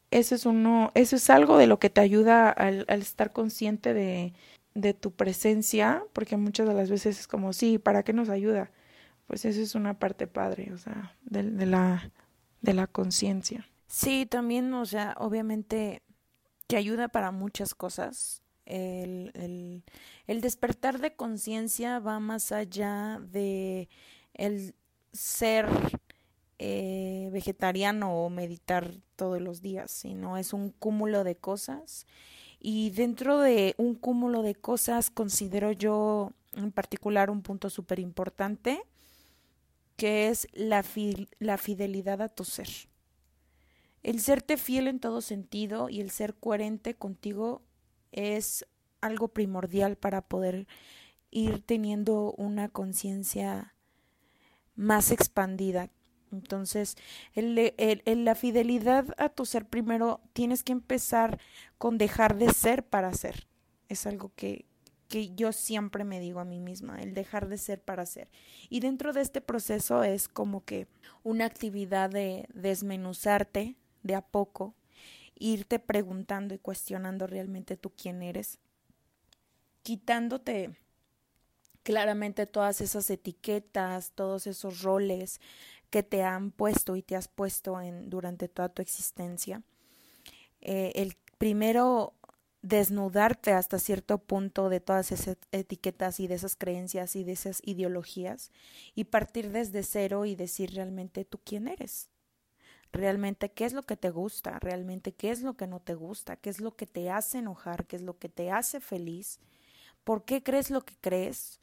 Eso 0.09 0.33
es 0.33 0.47
uno, 0.47 0.91
eso 0.95 1.15
es 1.17 1.29
algo 1.29 1.57
de 1.57 1.67
lo 1.67 1.77
que 1.77 1.91
te 1.91 2.01
ayuda 2.01 2.49
al, 2.49 2.85
al 2.87 3.01
estar 3.01 3.31
consciente 3.31 3.93
de, 3.93 4.33
de 4.73 4.95
tu 4.95 5.11
presencia, 5.11 6.03
porque 6.13 6.35
muchas 6.37 6.67
de 6.67 6.73
las 6.73 6.89
veces 6.89 7.19
es 7.19 7.27
como, 7.27 7.53
sí, 7.53 7.77
¿para 7.77 8.01
qué 8.01 8.13
nos 8.13 8.29
ayuda? 8.29 8.71
pues 9.29 9.45
esa 9.45 9.61
es 9.61 9.75
una 9.75 9.99
parte 9.99 10.25
padre, 10.25 10.73
o 10.73 10.79
sea, 10.79 11.15
de, 11.21 11.43
de 11.43 11.67
la, 11.67 12.11
de 12.61 12.73
la 12.73 12.87
conciencia. 12.87 13.69
Sí, 13.85 14.25
también, 14.25 14.73
o 14.73 14.87
sea, 14.87 15.13
obviamente 15.19 16.01
que 16.67 16.77
ayuda 16.77 17.09
para 17.09 17.29
muchas 17.29 17.75
cosas. 17.75 18.41
El, 18.69 19.31
el, 19.33 19.83
el 20.27 20.41
despertar 20.41 20.99
de 20.99 21.15
conciencia 21.15 21.99
va 21.99 22.19
más 22.19 22.51
allá 22.51 23.19
de 23.19 23.89
el 24.33 24.73
ser 25.11 25.67
eh, 26.59 27.29
vegetariano 27.31 28.13
o 28.13 28.29
meditar 28.29 28.93
todos 29.15 29.41
los 29.41 29.61
días, 29.61 29.91
sino 29.91 30.37
es 30.37 30.53
un 30.53 30.71
cúmulo 30.71 31.23
de 31.23 31.35
cosas. 31.35 32.05
Y 32.59 32.89
dentro 32.91 33.39
de 33.39 33.75
un 33.77 33.95
cúmulo 33.95 34.41
de 34.41 34.55
cosas 34.55 35.09
considero 35.09 35.71
yo 35.71 36.33
en 36.53 36.71
particular 36.71 37.29
un 37.29 37.41
punto 37.41 37.69
súper 37.69 37.99
importante, 37.99 38.81
que 39.95 40.27
es 40.29 40.47
la, 40.53 40.83
la 41.39 41.57
fidelidad 41.57 42.21
a 42.21 42.29
tu 42.29 42.43
ser. 42.43 42.69
El 44.03 44.21
serte 44.21 44.57
fiel 44.57 44.87
en 44.87 44.99
todo 44.99 45.21
sentido 45.21 45.89
y 45.89 46.01
el 46.01 46.11
ser 46.11 46.35
coherente 46.35 46.93
contigo 46.95 47.61
es 48.11 48.65
algo 49.01 49.29
primordial 49.29 49.95
para 49.95 50.21
poder 50.21 50.67
ir 51.31 51.61
teniendo 51.61 52.33
una 52.33 52.69
conciencia 52.69 53.73
más 54.75 55.11
expandida. 55.11 55.89
Entonces, 56.31 56.95
el, 57.33 57.73
la 58.05 58.35
fidelidad 58.35 59.13
a 59.17 59.29
tu 59.29 59.45
ser 59.45 59.65
primero 59.65 60.21
tienes 60.33 60.63
que 60.63 60.71
empezar 60.71 61.39
con 61.77 61.97
dejar 61.97 62.37
de 62.37 62.53
ser 62.53 62.85
para 62.85 63.13
ser. 63.13 63.47
Es 63.87 64.05
algo 64.05 64.31
que, 64.35 64.65
que 65.07 65.33
yo 65.33 65.51
siempre 65.51 66.03
me 66.03 66.19
digo 66.19 66.39
a 66.39 66.45
mí 66.45 66.59
misma, 66.59 67.01
el 67.01 67.13
dejar 67.13 67.47
de 67.47 67.57
ser 67.57 67.81
para 67.81 68.05
ser. 68.05 68.29
Y 68.69 68.79
dentro 68.79 69.11
de 69.11 69.21
este 69.21 69.41
proceso 69.41 70.03
es 70.03 70.27
como 70.27 70.63
que 70.63 70.87
una 71.23 71.45
actividad 71.45 72.11
de 72.11 72.47
desmenuzarte 72.53 73.75
de 74.03 74.15
a 74.15 74.21
poco, 74.21 74.75
irte 75.39 75.79
preguntando 75.79 76.53
y 76.53 76.59
cuestionando 76.59 77.25
realmente 77.25 77.77
tú 77.77 77.91
quién 77.95 78.21
eres, 78.21 78.59
quitándote 79.81 80.75
claramente 81.83 82.45
todas 82.45 82.81
esas 82.81 83.09
etiquetas, 83.09 84.11
todos 84.11 84.45
esos 84.45 84.81
roles 84.83 85.39
que 85.89 86.03
te 86.03 86.21
han 86.23 86.51
puesto 86.51 86.95
y 86.95 87.01
te 87.01 87.15
has 87.15 87.27
puesto 87.27 87.81
en 87.81 88.09
durante 88.09 88.47
toda 88.47 88.69
tu 88.69 88.81
existencia. 88.81 89.63
Eh, 90.61 90.91
el 90.95 91.15
primero 91.37 92.13
desnudarte 92.61 93.53
hasta 93.53 93.79
cierto 93.79 94.17
punto 94.17 94.67
de 94.67 94.81
todas 94.81 95.13
esas 95.13 95.37
etiquetas 95.53 96.19
y 96.19 96.27
de 96.27 96.35
esas 96.35 96.57
creencias 96.57 97.15
y 97.15 97.23
de 97.23 97.31
esas 97.31 97.61
ideologías 97.63 98.51
y 98.93 99.05
partir 99.05 99.49
desde 99.51 99.83
cero 99.83 100.25
y 100.25 100.35
decir 100.35 100.75
realmente 100.75 101.23
tú 101.23 101.39
quién 101.43 101.69
eres 101.69 102.09
realmente 102.91 103.51
qué 103.51 103.65
es 103.65 103.73
lo 103.73 103.83
que 103.83 103.97
te 103.97 104.09
gusta, 104.09 104.59
realmente 104.59 105.13
qué 105.13 105.31
es 105.31 105.41
lo 105.41 105.55
que 105.55 105.67
no 105.67 105.79
te 105.79 105.95
gusta, 105.95 106.35
qué 106.35 106.49
es 106.49 106.59
lo 106.59 106.75
que 106.75 106.87
te 106.87 107.09
hace 107.09 107.39
enojar, 107.39 107.85
qué 107.85 107.97
es 107.97 108.01
lo 108.01 108.17
que 108.17 108.29
te 108.29 108.51
hace 108.51 108.79
feliz, 108.79 109.39
por 110.03 110.25
qué 110.25 110.43
crees 110.43 110.71
lo 110.71 110.81
que 110.81 110.95
crees. 110.99 111.59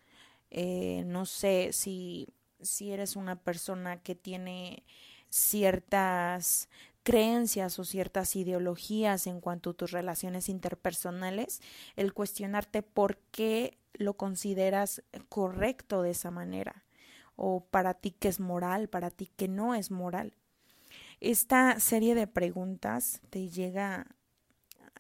Eh, 0.50 1.02
no 1.06 1.26
sé 1.26 1.71
si, 1.73 2.28
si 2.61 2.92
eres 2.92 3.16
una 3.16 3.37
persona 3.37 4.02
que 4.02 4.14
tiene 4.14 4.85
ciertas 5.28 6.68
creencias 7.02 7.78
o 7.78 7.85
ciertas 7.85 8.35
ideologías 8.35 9.26
en 9.26 9.40
cuanto 9.40 9.71
a 9.71 9.75
tus 9.75 9.92
relaciones 9.92 10.49
interpersonales, 10.49 11.61
el 11.95 12.12
cuestionarte 12.12 12.83
por 12.83 13.18
qué 13.30 13.78
lo 13.95 14.14
consideras 14.16 15.02
correcto 15.28 16.02
de 16.02 16.11
esa 16.11 16.30
manera, 16.30 16.85
o 17.37 17.64
para 17.64 17.95
ti 17.95 18.11
que 18.11 18.28
es 18.28 18.40
moral, 18.40 18.88
para 18.88 19.11
ti 19.11 19.30
que 19.37 19.49
no 19.49 19.75
es 19.75 19.90
moral. 19.90 20.35
Esta 21.21 21.81
serie 21.81 22.15
de 22.15 22.27
preguntas 22.27 23.21
te 23.31 23.49
llega 23.49 24.07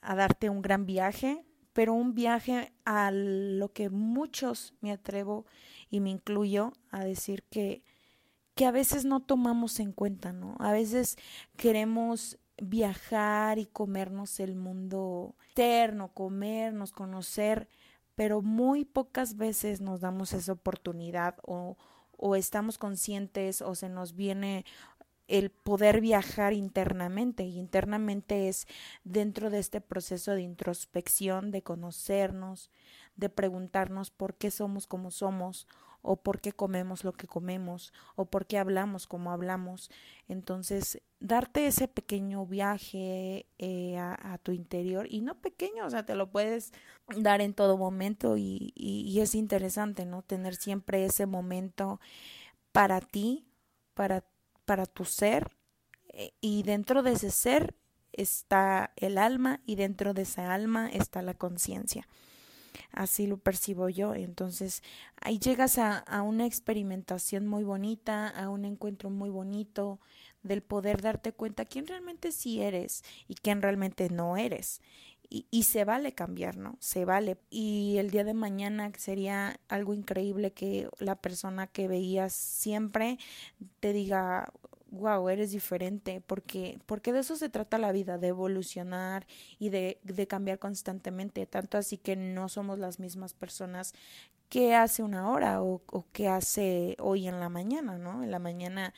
a 0.00 0.14
darte 0.14 0.50
un 0.50 0.62
gran 0.62 0.86
viaje, 0.86 1.44
pero 1.72 1.92
un 1.94 2.14
viaje 2.14 2.72
a 2.84 3.10
lo 3.12 3.72
que 3.72 3.90
muchos 3.90 4.74
me 4.80 4.92
atrevo 4.92 5.46
y 5.90 6.00
me 6.00 6.10
incluyo 6.10 6.72
a 6.90 7.04
decir 7.04 7.42
que 7.44 7.82
que 8.56 8.64
a 8.64 8.70
veces 8.72 9.04
no 9.04 9.20
tomamos 9.20 9.78
en 9.80 9.92
cuenta, 9.92 10.32
¿no? 10.32 10.56
A 10.58 10.72
veces 10.72 11.16
queremos 11.58 12.38
viajar 12.60 13.58
y 13.58 13.66
comernos 13.66 14.40
el 14.40 14.56
mundo 14.56 15.36
externo, 15.44 16.08
comernos, 16.14 16.90
conocer, 16.90 17.68
pero 18.14 18.40
muy 18.40 18.86
pocas 18.86 19.36
veces 19.36 19.82
nos 19.82 20.00
damos 20.00 20.32
esa 20.32 20.52
oportunidad 20.52 21.36
o, 21.42 21.76
o 22.16 22.34
estamos 22.34 22.78
conscientes 22.78 23.60
o 23.60 23.74
se 23.74 23.90
nos 23.90 24.16
viene 24.16 24.64
el 25.28 25.50
poder 25.50 26.00
viajar 26.00 26.52
internamente. 26.52 27.44
Y 27.44 27.58
internamente 27.58 28.48
es 28.48 28.66
dentro 29.04 29.50
de 29.50 29.58
este 29.58 29.80
proceso 29.80 30.32
de 30.32 30.42
introspección, 30.42 31.50
de 31.50 31.62
conocernos, 31.62 32.70
de 33.16 33.28
preguntarnos 33.28 34.10
por 34.10 34.34
qué 34.34 34.50
somos 34.50 34.86
como 34.86 35.10
somos, 35.10 35.66
o 36.06 36.16
por 36.16 36.40
qué 36.40 36.52
comemos 36.52 37.02
lo 37.02 37.12
que 37.12 37.26
comemos, 37.26 37.92
o 38.14 38.26
por 38.26 38.46
qué 38.46 38.58
hablamos 38.58 39.08
como 39.08 39.32
hablamos. 39.32 39.90
Entonces, 40.28 41.02
darte 41.18 41.66
ese 41.66 41.88
pequeño 41.88 42.46
viaje 42.46 43.46
eh, 43.58 43.98
a, 43.98 44.38
tu 44.42 44.52
interior, 44.52 45.08
y 45.10 45.20
no 45.20 45.34
pequeño, 45.40 45.84
o 45.84 45.90
sea, 45.90 46.06
te 46.06 46.14
lo 46.14 46.30
puedes 46.30 46.72
dar 47.16 47.40
en 47.40 47.54
todo 47.54 47.76
momento, 47.76 48.36
y, 48.36 48.72
y 48.76 49.18
es 49.20 49.34
interesante, 49.34 50.06
¿no? 50.06 50.22
Tener 50.22 50.54
siempre 50.54 51.04
ese 51.04 51.26
momento 51.26 52.00
para 52.70 53.00
ti, 53.00 53.48
para 53.94 54.24
para 54.66 54.84
tu 54.84 55.04
ser 55.04 55.56
eh, 56.08 56.32
y 56.40 56.62
dentro 56.62 57.02
de 57.02 57.12
ese 57.12 57.30
ser 57.30 57.74
está 58.12 58.92
el 58.96 59.18
alma 59.18 59.60
y 59.64 59.76
dentro 59.76 60.14
de 60.14 60.22
esa 60.22 60.52
alma 60.52 60.90
está 60.90 61.22
la 61.22 61.34
conciencia. 61.34 62.06
Así 62.92 63.26
lo 63.26 63.38
percibo 63.38 63.88
yo. 63.88 64.14
Entonces 64.14 64.82
ahí 65.20 65.38
llegas 65.38 65.78
a, 65.78 65.98
a, 65.98 66.22
una 66.22 66.46
experimentación 66.46 67.46
muy 67.46 67.64
bonita, 67.64 68.28
a 68.28 68.50
un 68.50 68.64
encuentro 68.64 69.08
muy 69.10 69.30
bonito 69.30 70.00
del 70.42 70.62
poder 70.62 71.02
darte 71.02 71.32
cuenta 71.32 71.64
quién 71.64 71.86
realmente 71.86 72.32
sí 72.32 72.60
eres 72.60 73.02
y 73.28 73.34
quién 73.34 73.62
realmente 73.62 74.10
no 74.10 74.36
eres. 74.36 74.80
Y, 75.28 75.46
y, 75.50 75.64
se 75.64 75.84
vale 75.84 76.12
cambiar, 76.12 76.56
¿no? 76.56 76.76
Se 76.80 77.04
vale. 77.04 77.36
Y 77.50 77.96
el 77.98 78.10
día 78.10 78.24
de 78.24 78.34
mañana 78.34 78.92
sería 78.96 79.58
algo 79.68 79.94
increíble 79.94 80.52
que 80.52 80.88
la 80.98 81.16
persona 81.16 81.66
que 81.66 81.88
veías 81.88 82.32
siempre 82.32 83.18
te 83.80 83.92
diga, 83.92 84.52
wow, 84.90 85.28
eres 85.28 85.52
diferente, 85.52 86.20
porque, 86.26 86.78
porque 86.86 87.12
de 87.12 87.20
eso 87.20 87.36
se 87.36 87.48
trata 87.48 87.78
la 87.78 87.92
vida, 87.92 88.18
de 88.18 88.28
evolucionar 88.28 89.26
y 89.58 89.70
de, 89.70 90.00
de 90.04 90.26
cambiar 90.26 90.58
constantemente, 90.58 91.46
tanto 91.46 91.78
así 91.78 91.98
que 91.98 92.16
no 92.16 92.48
somos 92.48 92.78
las 92.78 92.98
mismas 93.00 93.34
personas 93.34 93.94
que 94.48 94.74
hace 94.74 95.02
una 95.02 95.30
hora 95.30 95.62
o, 95.62 95.82
o 95.86 96.06
que 96.12 96.28
hace 96.28 96.96
hoy 97.00 97.26
en 97.26 97.40
la 97.40 97.48
mañana, 97.48 97.98
¿no? 97.98 98.22
En 98.22 98.30
la 98.30 98.38
mañana 98.38 98.94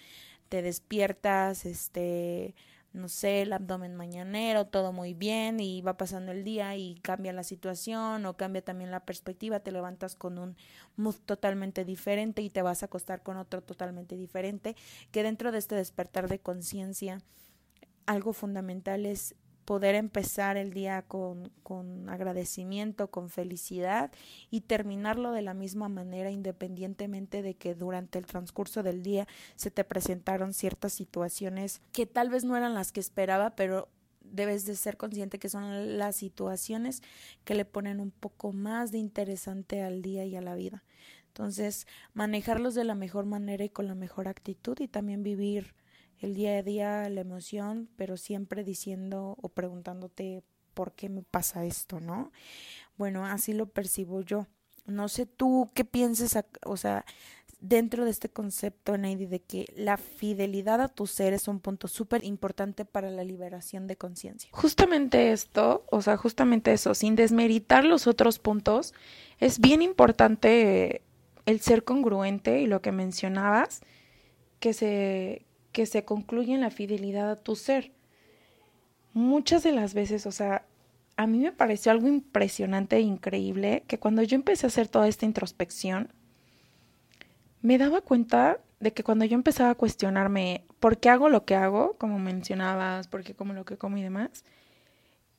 te 0.49 0.63
despiertas, 0.63 1.65
este, 1.65 2.55
no 2.93 3.09
sé, 3.09 3.43
el 3.43 3.53
abdomen 3.53 3.95
mañanero, 3.95 4.67
todo 4.67 4.93
muy 4.93 5.15
bien 5.15 5.61
y 5.61 5.83
va 5.83 5.97
pasando 5.97 6.33
el 6.33 6.43
día 6.43 6.75
y 6.77 6.95
cambia 6.97 7.33
la 7.33 7.45
situación 7.45 8.25
o 8.27 8.37
cambia 8.37 8.63
también 8.63 8.91
la 8.91 9.05
perspectiva, 9.05 9.61
te 9.61 9.73
levantas 9.73 10.15
con 10.15 10.39
un 10.39 10.57
mood 10.97 11.17
totalmente 11.27 11.85
diferente 11.85 12.43
y 12.43 12.51
te 12.51 12.63
vas 12.63 12.83
a 12.83 12.87
acostar 12.87 13.23
con 13.23 13.37
otro 13.37 13.63
totalmente 13.63 14.17
diferente, 14.17 14.75
que 15.11 15.23
dentro 15.23 15.53
de 15.53 15.59
este 15.59 15.75
despertar 15.75 16.29
de 16.29 16.39
conciencia, 16.39 17.21
algo 18.07 18.33
fundamental 18.33 19.05
es 19.05 19.35
poder 19.69 19.97
empezar 19.97 20.57
el 20.57 20.73
día 20.73 21.03
con, 21.03 21.53
con 21.63 22.09
agradecimiento, 22.09 23.11
con 23.11 23.29
felicidad 23.29 24.11
y 24.51 24.63
terminarlo 24.63 25.31
de 25.31 25.43
la 25.43 25.53
misma 25.53 25.91
manera 25.91 26.31
independientemente 26.31 27.43
de 27.43 27.53
que 27.53 27.75
durante 27.75 28.19
el 28.19 28.25
transcurso 28.25 28.83
del 28.83 29.03
día 29.03 29.29
se 29.57 29.71
te 29.71 29.85
presentaron 29.85 30.55
ciertas 30.55 30.95
situaciones 30.95 31.83
que 31.93 32.07
tal 32.07 32.31
vez 32.31 32.45
no 32.45 32.57
eran 32.57 32.73
las 32.73 32.93
que 32.93 33.01
esperaba, 33.01 33.57
pero 33.57 33.91
debes 34.23 34.65
de 34.65 34.75
ser 34.75 34.97
consciente 34.97 35.39
que 35.39 35.51
son 35.51 35.99
las 35.99 36.17
situaciones 36.17 37.03
que 37.45 37.55
le 37.55 37.67
ponen 37.67 38.01
un 38.01 38.11
poco 38.11 38.55
más 38.55 38.91
de 38.91 38.97
interesante 38.97 39.83
al 39.83 40.01
día 40.01 40.25
y 40.25 40.35
a 40.35 40.41
la 40.41 40.55
vida. 40.55 40.83
Entonces, 41.27 41.87
manejarlos 42.15 42.75
de 42.75 42.85
la 42.85 42.95
mejor 42.95 43.27
manera 43.27 43.65
y 43.65 43.69
con 43.69 43.87
la 43.87 43.95
mejor 43.95 44.29
actitud 44.29 44.81
y 44.81 44.89
también 44.89 45.23
vivir 45.23 45.75
el 46.21 46.35
día 46.35 46.59
a 46.59 46.63
día, 46.63 47.09
la 47.09 47.21
emoción, 47.21 47.89
pero 47.97 48.17
siempre 48.17 48.65
diciendo 48.65 49.37
o 49.41 49.49
preguntándote 49.49 50.43
por 50.75 50.93
qué 50.93 51.09
me 51.09 51.23
pasa 51.23 51.65
esto, 51.65 52.01
¿no? 52.01 52.33
Bueno, 52.97 53.27
así 53.27 53.53
lo 53.53 53.67
percibo 53.67 54.23
yo. 54.23 54.47
No 54.87 55.09
sé 55.09 55.27
tú 55.27 55.71
qué 55.75 55.85
pienses, 55.85 56.39
o 56.65 56.77
sea, 56.77 57.05
dentro 57.61 58.05
de 58.05 58.11
este 58.11 58.29
concepto, 58.29 58.97
Neidi, 58.97 59.27
de 59.27 59.41
que 59.41 59.67
la 59.77 59.97
fidelidad 59.97 60.81
a 60.81 60.89
tu 60.89 61.07
ser 61.07 61.33
es 61.33 61.49
un 61.49 61.61
punto 61.61 61.89
súper 61.89 62.25
importante 62.25 62.85
para 62.85 63.11
la 63.11 63.25
liberación 63.25 63.87
de 63.87 63.97
conciencia. 63.97 64.51
Justamente 64.53 65.33
esto, 65.33 65.85
o 65.91 66.01
sea, 66.01 66.17
justamente 66.17 66.73
eso, 66.73 66.95
sin 66.95 67.17
desmeritar 67.17 67.85
los 67.85 68.07
otros 68.07 68.39
puntos, 68.39 68.95
es 69.41 69.59
bien 69.61 69.83
importante 69.83 71.03
el 71.47 71.61
ser 71.61 71.85
congruente 71.85 72.61
y 72.61 72.67
lo 72.67 72.81
que 72.81 72.93
mencionabas, 72.93 73.81
que 74.61 74.73
se, 74.73 75.47
que 75.79 75.87
se 75.87 76.05
concluye 76.05 76.53
en 76.53 76.61
la 76.61 76.71
fidelidad 76.71 77.31
a 77.31 77.37
tu 77.37 77.55
ser. 77.55 77.93
Muchas 79.13 79.63
de 79.63 79.71
las 79.71 79.95
veces, 79.95 80.27
o 80.27 80.33
sea, 80.33 80.65
a 81.17 81.29
mí 81.29 81.39
me 81.39 81.53
pareció 81.53 81.93
algo 81.93 82.09
impresionante 82.09 82.97
e 82.97 83.03
increíble 83.03 83.85
que 83.87 84.01
cuando 84.01 84.25
yo 84.25 84.35
empecé 84.35 84.67
a 84.67 84.71
hacer 84.75 84.89
toda 84.89 85.07
esta 85.07 85.25
introspección, 85.25 86.13
me 87.63 87.79
daba 87.79 88.01
cuenta 88.01 88.59
de 88.81 88.93
que 88.93 89.05
cuando 89.05 89.25
yo 89.25 89.37
empezaba 89.37 89.71
a 89.71 89.77
cuestionarme 89.77 90.65
por 90.81 90.99
qué 90.99 91.11
hago 91.11 91.29
lo 91.29 91.45
que 91.45 91.55
hago, 91.55 91.95
como 91.97 92.19
mencionabas, 92.19 93.07
por 93.07 93.23
qué 93.23 93.35
como 93.35 93.53
lo 93.53 93.65
que 93.65 93.77
como 93.77 93.99
y 93.99 94.03
demás, 94.03 94.45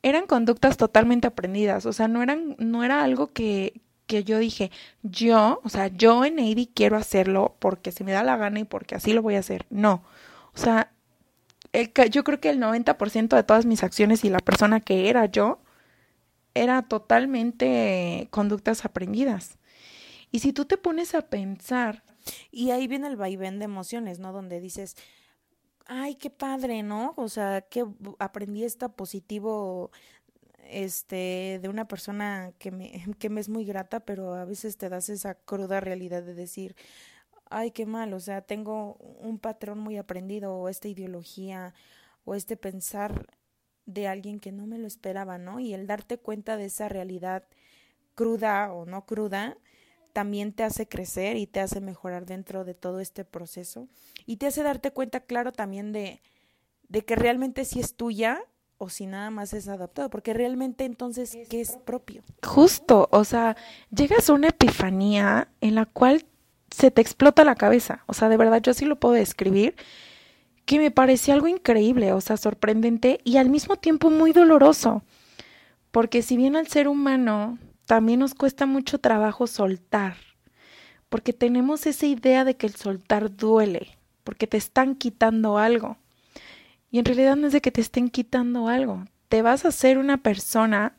eran 0.02 0.26
conductas 0.26 0.78
totalmente 0.78 1.26
aprendidas, 1.26 1.84
o 1.84 1.92
sea, 1.92 2.08
no 2.08 2.22
eran 2.22 2.56
no 2.58 2.82
era 2.82 3.04
algo 3.04 3.34
que 3.34 3.82
que 4.10 4.24
yo 4.24 4.38
dije, 4.38 4.72
yo, 5.02 5.60
o 5.62 5.68
sea, 5.68 5.86
yo 5.86 6.24
en 6.24 6.40
Eddie 6.40 6.68
quiero 6.74 6.96
hacerlo 6.96 7.54
porque 7.60 7.92
se 7.92 8.02
me 8.02 8.10
da 8.10 8.24
la 8.24 8.36
gana 8.36 8.58
y 8.58 8.64
porque 8.64 8.96
así 8.96 9.12
lo 9.12 9.22
voy 9.22 9.36
a 9.36 9.38
hacer. 9.38 9.66
No. 9.70 10.02
O 10.60 10.62
sea, 10.62 10.92
el, 11.72 11.90
yo 12.10 12.22
creo 12.22 12.38
que 12.38 12.50
el 12.50 12.60
90% 12.60 13.34
de 13.34 13.42
todas 13.42 13.64
mis 13.64 13.82
acciones 13.82 14.24
y 14.24 14.28
la 14.28 14.40
persona 14.40 14.80
que 14.80 15.08
era 15.08 15.24
yo 15.24 15.62
era 16.52 16.82
totalmente 16.82 18.28
conductas 18.30 18.84
aprendidas. 18.84 19.58
Y 20.30 20.40
si 20.40 20.52
tú 20.52 20.66
te 20.66 20.76
pones 20.76 21.14
a 21.14 21.22
pensar 21.22 22.04
y 22.50 22.72
ahí 22.72 22.88
viene 22.88 23.08
el 23.08 23.16
vaivén 23.16 23.58
de 23.58 23.64
emociones, 23.64 24.18
¿no? 24.18 24.34
Donde 24.34 24.60
dices, 24.60 24.96
ay, 25.86 26.16
qué 26.16 26.28
padre, 26.28 26.82
¿no? 26.82 27.14
O 27.16 27.30
sea, 27.30 27.62
que 27.62 27.86
aprendí 28.18 28.64
esta 28.64 28.90
positivo 28.90 29.90
este 30.68 31.58
de 31.62 31.68
una 31.70 31.88
persona 31.88 32.52
que 32.58 32.70
me, 32.70 33.02
que 33.18 33.30
me 33.30 33.40
es 33.40 33.48
muy 33.48 33.64
grata, 33.64 34.00
pero 34.00 34.34
a 34.34 34.44
veces 34.44 34.76
te 34.76 34.90
das 34.90 35.08
esa 35.08 35.36
cruda 35.36 35.80
realidad 35.80 36.22
de 36.22 36.34
decir, 36.34 36.76
ay, 37.50 37.72
qué 37.72 37.84
mal, 37.84 38.14
o 38.14 38.20
sea, 38.20 38.40
tengo 38.42 38.94
un 39.20 39.38
patrón 39.38 39.78
muy 39.78 39.96
aprendido 39.98 40.54
o 40.54 40.68
esta 40.68 40.88
ideología 40.88 41.74
o 42.24 42.34
este 42.34 42.56
pensar 42.56 43.26
de 43.86 44.06
alguien 44.06 44.40
que 44.40 44.52
no 44.52 44.66
me 44.66 44.78
lo 44.78 44.86
esperaba, 44.86 45.36
¿no? 45.36 45.60
Y 45.60 45.74
el 45.74 45.86
darte 45.86 46.16
cuenta 46.18 46.56
de 46.56 46.66
esa 46.66 46.88
realidad 46.88 47.44
cruda 48.14 48.72
o 48.72 48.86
no 48.86 49.04
cruda, 49.04 49.56
también 50.12 50.52
te 50.52 50.62
hace 50.62 50.88
crecer 50.88 51.36
y 51.36 51.46
te 51.46 51.60
hace 51.60 51.80
mejorar 51.80 52.26
dentro 52.26 52.64
de 52.64 52.74
todo 52.74 53.00
este 53.00 53.24
proceso 53.24 53.88
y 54.26 54.36
te 54.36 54.46
hace 54.46 54.62
darte 54.62 54.90
cuenta, 54.90 55.20
claro, 55.20 55.52
también 55.52 55.92
de, 55.92 56.20
de 56.88 57.04
que 57.04 57.16
realmente 57.16 57.64
si 57.64 57.80
es 57.80 57.94
tuya 57.94 58.42
o 58.78 58.88
si 58.88 59.06
nada 59.06 59.30
más 59.30 59.52
es 59.52 59.68
adaptado, 59.68 60.08
porque 60.08 60.32
realmente 60.32 60.84
entonces, 60.84 61.36
¿qué 61.48 61.60
es 61.60 61.76
propio? 61.84 62.22
Justo, 62.42 63.08
o 63.12 63.24
sea, 63.24 63.56
llegas 63.90 64.30
a 64.30 64.32
una 64.32 64.48
epifanía 64.48 65.48
en 65.60 65.74
la 65.74 65.86
cual 65.86 66.24
se 66.70 66.90
te 66.90 67.00
explota 67.00 67.44
la 67.44 67.54
cabeza, 67.54 68.04
o 68.06 68.14
sea, 68.14 68.28
de 68.28 68.36
verdad 68.36 68.62
yo 68.62 68.74
sí 68.74 68.84
lo 68.84 68.96
puedo 68.96 69.14
describir, 69.14 69.74
que 70.64 70.78
me 70.78 70.90
parecía 70.90 71.34
algo 71.34 71.48
increíble, 71.48 72.12
o 72.12 72.20
sea, 72.20 72.36
sorprendente 72.36 73.20
y 73.24 73.38
al 73.38 73.50
mismo 73.50 73.76
tiempo 73.76 74.10
muy 74.10 74.32
doloroso, 74.32 75.02
porque 75.90 76.22
si 76.22 76.36
bien 76.36 76.56
al 76.56 76.68
ser 76.68 76.88
humano 76.88 77.58
también 77.86 78.20
nos 78.20 78.34
cuesta 78.34 78.66
mucho 78.66 78.98
trabajo 78.98 79.46
soltar, 79.46 80.16
porque 81.08 81.32
tenemos 81.32 81.86
esa 81.86 82.06
idea 82.06 82.44
de 82.44 82.56
que 82.56 82.66
el 82.66 82.76
soltar 82.76 83.36
duele, 83.36 83.98
porque 84.22 84.46
te 84.46 84.56
están 84.56 84.94
quitando 84.94 85.58
algo. 85.58 85.96
Y 86.92 87.00
en 87.00 87.04
realidad 87.04 87.34
no 87.34 87.48
es 87.48 87.52
de 87.52 87.60
que 87.60 87.72
te 87.72 87.80
estén 87.80 88.08
quitando 88.08 88.68
algo, 88.68 89.04
te 89.28 89.42
vas 89.42 89.64
a 89.64 89.72
ser 89.72 89.98
una 89.98 90.18
persona 90.18 90.96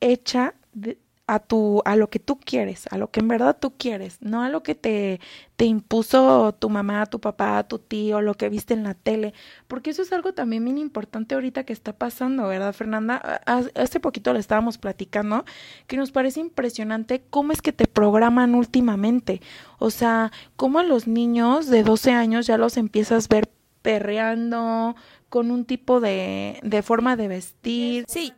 hecha 0.00 0.54
de, 0.72 0.98
a 1.26 1.38
tu 1.38 1.82
a 1.84 1.96
lo 1.96 2.10
que 2.10 2.18
tú 2.18 2.38
quieres, 2.38 2.86
a 2.90 2.98
lo 2.98 3.10
que 3.10 3.20
en 3.20 3.28
verdad 3.28 3.56
tú 3.58 3.74
quieres, 3.76 4.18
no 4.20 4.42
a 4.42 4.48
lo 4.48 4.62
que 4.62 4.74
te 4.74 5.20
te 5.56 5.64
impuso 5.66 6.52
tu 6.58 6.68
mamá, 6.68 7.06
tu 7.06 7.20
papá, 7.20 7.62
tu 7.68 7.78
tío, 7.78 8.20
lo 8.20 8.34
que 8.34 8.48
viste 8.48 8.74
en 8.74 8.82
la 8.82 8.94
tele, 8.94 9.32
porque 9.68 9.90
eso 9.90 10.02
es 10.02 10.12
algo 10.12 10.34
también 10.34 10.64
bien 10.64 10.78
importante 10.78 11.34
ahorita 11.34 11.64
que 11.64 11.72
está 11.72 11.92
pasando, 11.92 12.48
¿verdad, 12.48 12.72
Fernanda? 12.72 13.40
Hace 13.46 14.00
poquito 14.00 14.32
le 14.32 14.40
estábamos 14.40 14.78
platicando 14.78 15.44
que 15.86 15.96
nos 15.96 16.10
parece 16.10 16.40
impresionante 16.40 17.22
cómo 17.30 17.52
es 17.52 17.62
que 17.62 17.72
te 17.72 17.86
programan 17.86 18.54
últimamente. 18.56 19.40
O 19.78 19.90
sea, 19.90 20.32
cómo 20.56 20.80
a 20.80 20.84
los 20.84 21.06
niños 21.06 21.68
de 21.68 21.84
12 21.84 22.12
años 22.12 22.46
ya 22.46 22.58
los 22.58 22.76
empiezas 22.76 23.26
a 23.26 23.34
ver 23.34 23.50
perreando 23.82 24.96
con 25.28 25.50
un 25.50 25.64
tipo 25.64 26.00
de, 26.00 26.60
de 26.62 26.82
forma 26.82 27.16
de 27.16 27.28
vestir. 27.28 28.04
Sí, 28.08 28.32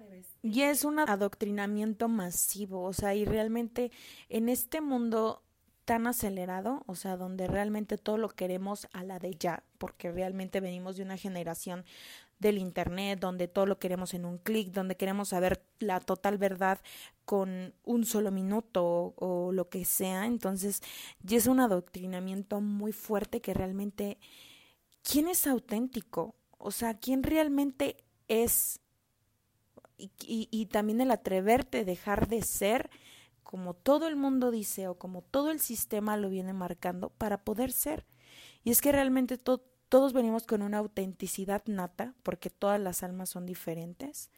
y 0.45 0.61
es 0.61 0.85
un 0.85 0.99
adoctrinamiento 0.99 2.07
masivo, 2.07 2.83
o 2.83 2.93
sea, 2.93 3.15
y 3.15 3.25
realmente 3.25 3.91
en 4.29 4.51
este 4.51 4.83
mundo 4.83 5.43
tan 5.87 6.07
acelerado, 6.07 6.83
o 6.87 6.95
sea, 6.97 7.17
donde 7.17 7.47
realmente 7.47 7.97
todo 7.97 8.19
lo 8.19 8.29
queremos 8.29 8.87
a 8.93 9.05
la 9.05 9.19
de 9.19 9.37
ya, 9.37 9.63
porque 9.79 10.13
realmente 10.13 10.61
venimos 10.61 10.99
de 10.99 11.03
una 11.03 11.17
generación 11.17 11.87
del 12.41 12.59
Internet, 12.59 13.21
donde 13.21 13.49
todo 13.49 13.65
lo 13.65 13.79
queremos 13.79 14.13
en 14.13 14.27
un 14.27 14.37
clic, 14.37 14.71
donde 14.71 14.99
queremos 14.99 15.31
saber 15.31 15.65
la 15.79 15.99
total 16.01 16.37
verdad 16.37 16.79
con 17.25 17.73
un 17.83 18.05
solo 18.05 18.31
minuto 18.31 19.15
o, 19.17 19.51
lo 19.51 19.71
que 19.71 19.87
sea. 19.87 20.27
Entonces, 20.27 20.83
ya 21.23 21.39
es 21.39 21.47
un 21.47 21.61
adoctrinamiento 21.61 22.61
muy 22.61 22.93
fuerte 22.93 23.41
que 23.41 23.55
realmente, 23.55 24.19
¿quién 25.03 25.27
es 25.29 25.47
auténtico? 25.47 26.35
O 26.59 26.71
sea, 26.71 26.99
¿quién 26.99 27.23
realmente 27.23 27.97
es 28.29 28.81
y, 29.97 30.11
y, 30.51 30.67
también 30.67 31.01
el 31.01 31.11
atreverte 31.11 31.79
a 31.79 31.85
dejar 31.85 32.29
de 32.29 32.43
ser 32.43 32.91
como 33.43 33.75
todo 33.75 34.09
el 34.09 34.17
mundo 34.17 34.51
dice 34.51 34.89
o 34.89 34.99
como 34.99 35.23
todo 35.23 35.51
el 35.51 35.61
sistema 35.61 36.17
lo 36.17 36.29
viene 36.29 36.53
marcando 36.53 37.11
para 37.11 37.45
poder 37.45 37.71
ser. 37.71 38.05
Y 38.65 38.71
es 38.71 38.81
que 38.81 38.91
realmente 38.91 39.39
todos 39.39 40.13
venimos 40.13 40.45
con 40.47 40.63
una 40.63 40.79
autenticidad 40.79 41.63
nata, 41.67 42.15
porque 42.23 42.51
todas 42.51 42.81
las 42.81 43.03
almas 43.03 43.29
son 43.29 43.47
diferentes, 43.47 44.31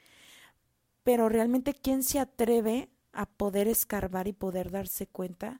pero 1.03 1.29
realmente 1.29 1.73
quién 1.73 2.03
se 2.03 2.19
atreve 2.19 2.91
a 3.13 3.27
poder 3.27 3.69
escarbar 3.69 4.29
y 4.29 4.33
poder 4.33 4.71
darse 4.71 5.07
cuenta 5.07 5.59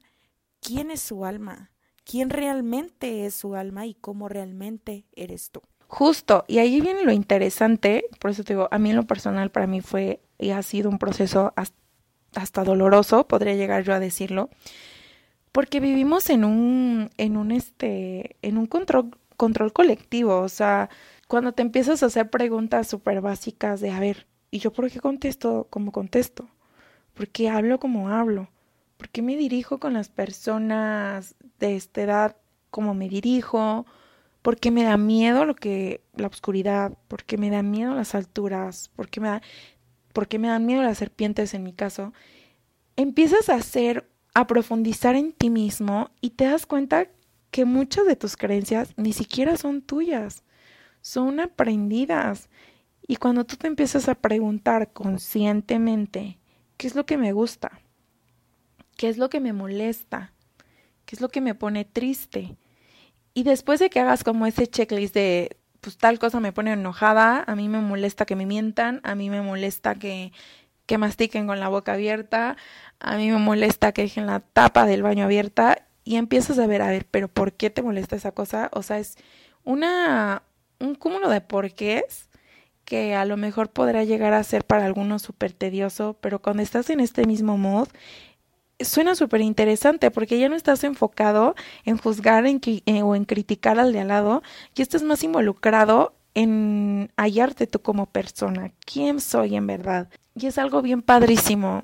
quién 0.59 0.91
es 0.91 1.01
su 1.01 1.25
alma, 1.25 1.71
quién 2.03 2.29
realmente 2.29 3.25
es 3.25 3.33
su 3.33 3.55
alma 3.55 3.87
y 3.87 3.95
cómo 3.95 4.29
realmente 4.29 5.07
eres 5.13 5.49
tú. 5.49 5.61
Justo, 5.87 6.43
y 6.47 6.57
ahí 6.59 6.81
viene 6.81 7.03
lo 7.03 7.13
interesante, 7.13 8.05
por 8.19 8.31
eso 8.31 8.43
te 8.43 8.53
digo, 8.53 8.67
a 8.71 8.77
mí 8.77 8.89
en 8.89 8.97
lo 8.97 9.03
personal 9.07 9.51
para 9.51 9.67
mí 9.67 9.79
fue 9.81 10.19
y 10.37 10.49
ha 10.51 10.61
sido 10.61 10.89
un 10.89 10.99
proceso 10.99 11.53
hasta, 11.55 12.63
doloroso, 12.63 13.27
podría 13.27 13.55
llegar 13.55 13.83
yo 13.83 13.93
a 13.93 13.99
decirlo, 13.99 14.49
porque 15.51 15.79
vivimos 15.79 16.29
en 16.29 16.43
un 16.43 17.09
en 17.17 17.37
un 17.37 17.51
este 17.51 18.35
en 18.41 18.57
un 18.57 18.67
control 18.67 19.11
control 19.37 19.71
colectivo, 19.73 20.39
o 20.39 20.49
sea, 20.49 20.89
cuando 21.27 21.53
te 21.53 21.61
empiezas 21.61 22.03
a 22.03 22.07
hacer 22.07 22.29
preguntas 22.29 22.87
súper 22.87 23.21
básicas 23.21 23.79
de, 23.81 23.91
a 23.91 23.99
ver, 23.99 24.27
¿y 24.51 24.59
yo 24.59 24.71
por 24.73 24.91
qué 24.91 24.99
contesto 24.99 25.67
como 25.69 25.91
contesto? 25.91 26.49
¿Por 27.13 27.29
qué 27.29 27.49
hablo 27.49 27.79
como 27.79 28.09
hablo? 28.09 28.49
¿Por 28.97 29.09
qué 29.09 29.21
me 29.21 29.35
dirijo 29.37 29.79
con 29.79 29.93
las 29.93 30.09
personas 30.09 31.35
de 31.59 31.75
esta 31.75 32.01
edad 32.01 32.35
como 32.71 32.93
me 32.93 33.09
dirijo? 33.09 33.85
Porque 34.47 34.71
me 34.71 34.83
da 34.83 34.95
miedo 34.95 35.43
lo 35.43 35.55
que 35.55 35.99
la 36.15 36.27
oscuridad, 36.27 36.97
porque 37.09 37.37
me 37.37 37.49
da 37.49 37.63
miedo 37.63 37.93
las 37.93 38.15
alturas, 38.15 38.89
porque 38.95 39.19
me 39.19 39.27
da 39.27 39.41
me 40.39 40.47
dan 40.47 40.65
miedo 40.65 40.81
las 40.83 40.99
serpientes 40.99 41.53
en 41.53 41.63
mi 41.63 41.73
caso, 41.73 42.13
empiezas 42.95 43.49
a 43.49 43.55
hacer 43.55 44.09
a 44.33 44.47
profundizar 44.47 45.17
en 45.17 45.33
ti 45.33 45.49
mismo 45.49 46.11
y 46.21 46.29
te 46.29 46.45
das 46.45 46.65
cuenta 46.65 47.09
que 47.51 47.65
muchas 47.65 48.05
de 48.05 48.15
tus 48.15 48.37
creencias 48.37 48.93
ni 48.95 49.11
siquiera 49.11 49.57
son 49.57 49.81
tuyas, 49.81 50.45
son 51.01 51.41
aprendidas. 51.41 52.49
Y 53.05 53.17
cuando 53.17 53.43
tú 53.45 53.57
te 53.57 53.67
empiezas 53.67 54.07
a 54.07 54.15
preguntar 54.15 54.93
conscientemente, 54.93 56.39
¿qué 56.77 56.87
es 56.87 56.95
lo 56.95 57.05
que 57.05 57.17
me 57.17 57.33
gusta? 57.33 57.81
¿Qué 58.95 59.09
es 59.09 59.17
lo 59.17 59.29
que 59.29 59.41
me 59.41 59.51
molesta? 59.51 60.31
¿Qué 61.05 61.17
es 61.17 61.21
lo 61.21 61.27
que 61.27 61.41
me 61.41 61.53
pone 61.53 61.83
triste? 61.83 62.55
Y 63.37 63.43
después 63.43 63.79
de 63.79 63.91
que 63.91 63.99
hagas 63.99 64.23
como 64.23 64.47
ese 64.47 64.65
checklist 64.65 65.13
de, 65.13 65.57
pues 65.81 65.95
tal 65.99 66.17
cosa 66.17 66.39
me 66.39 66.51
pone 66.51 66.73
enojada, 66.73 67.43
a 67.45 67.55
mí 67.55 67.69
me 67.69 67.79
molesta 67.81 68.25
que 68.25 68.35
me 68.35 68.47
mientan, 68.47 68.99
a 69.03 69.13
mí 69.13 69.29
me 69.29 69.43
molesta 69.43 69.93
que, 69.93 70.31
que 70.87 70.97
mastiquen 70.97 71.45
con 71.45 71.59
la 71.59 71.67
boca 71.67 71.93
abierta, 71.93 72.57
a 72.99 73.15
mí 73.15 73.29
me 73.29 73.37
molesta 73.37 73.91
que 73.91 74.01
dejen 74.01 74.25
la 74.25 74.39
tapa 74.39 74.87
del 74.87 75.03
baño 75.03 75.25
abierta 75.25 75.87
y 76.03 76.15
empiezas 76.15 76.57
a 76.57 76.65
ver, 76.65 76.81
a 76.81 76.89
ver, 76.89 77.05
pero 77.11 77.27
¿por 77.27 77.53
qué 77.53 77.69
te 77.69 77.83
molesta 77.83 78.15
esa 78.15 78.31
cosa? 78.31 78.71
O 78.73 78.81
sea, 78.81 78.97
es 78.97 79.19
una, 79.63 80.41
un 80.79 80.95
cúmulo 80.95 81.29
de 81.29 81.41
porqués 81.41 82.29
que 82.85 83.13
a 83.13 83.23
lo 83.25 83.37
mejor 83.37 83.69
podrá 83.69 84.03
llegar 84.03 84.33
a 84.33 84.43
ser 84.43 84.65
para 84.65 84.85
algunos 84.85 85.21
súper 85.21 85.53
tedioso, 85.53 86.17
pero 86.21 86.41
cuando 86.41 86.63
estás 86.63 86.89
en 86.89 87.01
este 87.01 87.27
mismo 87.27 87.55
mood 87.55 87.89
suena 88.79 89.15
súper 89.15 89.41
interesante 89.41 90.11
porque 90.11 90.39
ya 90.39 90.49
no 90.49 90.55
estás 90.55 90.83
enfocado 90.83 91.55
en 91.85 91.97
juzgar 91.97 92.45
en, 92.45 92.61
eh, 92.63 93.01
o 93.03 93.15
en 93.15 93.25
criticar 93.25 93.79
al 93.79 93.93
de 93.93 94.01
al 94.01 94.09
lado, 94.09 94.43
y 94.75 94.81
estás 94.81 95.03
más 95.03 95.23
involucrado 95.23 96.13
en 96.33 97.11
hallarte 97.17 97.67
tú 97.67 97.81
como 97.81 98.05
persona, 98.07 98.71
quién 98.85 99.19
soy 99.21 99.55
en 99.55 99.67
verdad. 99.67 100.09
Y 100.35 100.47
es 100.47 100.57
algo 100.57 100.81
bien 100.81 101.01
padrísimo. 101.01 101.81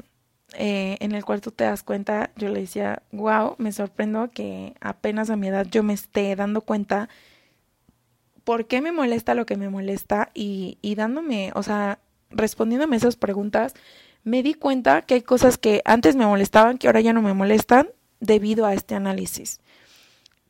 eh, 0.55 0.97
en 0.99 1.13
el 1.13 1.25
cual 1.25 1.41
tú 1.41 1.51
te 1.51 1.63
das 1.63 1.83
cuenta, 1.83 2.31
yo 2.35 2.49
le 2.49 2.61
decía, 2.61 3.03
wow, 3.11 3.55
me 3.57 3.71
sorprendo 3.71 4.29
que 4.31 4.75
apenas 4.81 5.29
a 5.29 5.35
mi 5.35 5.47
edad 5.47 5.65
yo 5.69 5.83
me 5.83 5.93
esté 5.93 6.35
dando 6.35 6.61
cuenta 6.61 7.09
por 8.43 8.67
qué 8.67 8.81
me 8.81 8.91
molesta 8.91 9.35
lo 9.35 9.45
que 9.45 9.57
me 9.57 9.69
molesta 9.69 10.29
y, 10.33 10.77
y 10.81 10.95
dándome, 10.95 11.51
o 11.55 11.63
sea, 11.63 11.99
respondiéndome 12.29 12.95
esas 12.97 13.15
preguntas, 13.15 13.73
me 14.23 14.43
di 14.43 14.53
cuenta 14.53 15.01
que 15.01 15.15
hay 15.15 15.21
cosas 15.21 15.57
que 15.57 15.81
antes 15.85 16.15
me 16.15 16.25
molestaban, 16.25 16.77
que 16.77 16.87
ahora 16.87 17.01
ya 17.01 17.13
no 17.13 17.21
me 17.21 17.33
molestan 17.33 17.89
debido 18.19 18.65
a 18.65 18.73
este 18.73 18.95
análisis. 18.95 19.59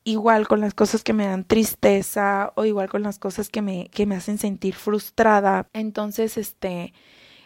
Igual 0.03 0.47
con 0.47 0.59
las 0.59 0.73
cosas 0.73 1.03
que 1.03 1.13
me 1.13 1.25
dan 1.25 1.45
tristeza 1.45 2.51
o 2.55 2.65
igual 2.65 2.89
con 2.89 3.03
las 3.03 3.19
cosas 3.19 3.49
que 3.49 3.61
me, 3.61 3.89
que 3.89 4.05
me 4.05 4.15
hacen 4.15 4.37
sentir 4.37 4.75
frustrada. 4.75 5.67
Entonces, 5.73 6.37
este, 6.37 6.93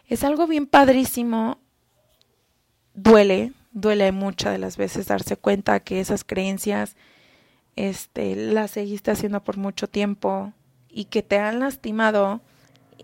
es 0.08 0.24
algo 0.24 0.48
bien 0.48 0.66
padrísimo. 0.66 1.60
Duele, 2.94 3.54
duele 3.72 4.12
muchas 4.12 4.54
de 4.54 4.58
las 4.58 4.76
veces 4.76 5.08
darse 5.08 5.38
cuenta 5.38 5.80
que 5.80 6.00
esas 6.00 6.24
creencias 6.24 6.96
este, 7.76 8.36
las 8.36 8.72
seguiste 8.72 9.12
haciendo 9.12 9.44
por 9.44 9.58
mucho 9.58 9.88
tiempo 9.88 10.52
y 10.90 11.06
que 11.06 11.22
te 11.22 11.38
han 11.38 11.60
lastimado 11.60 12.42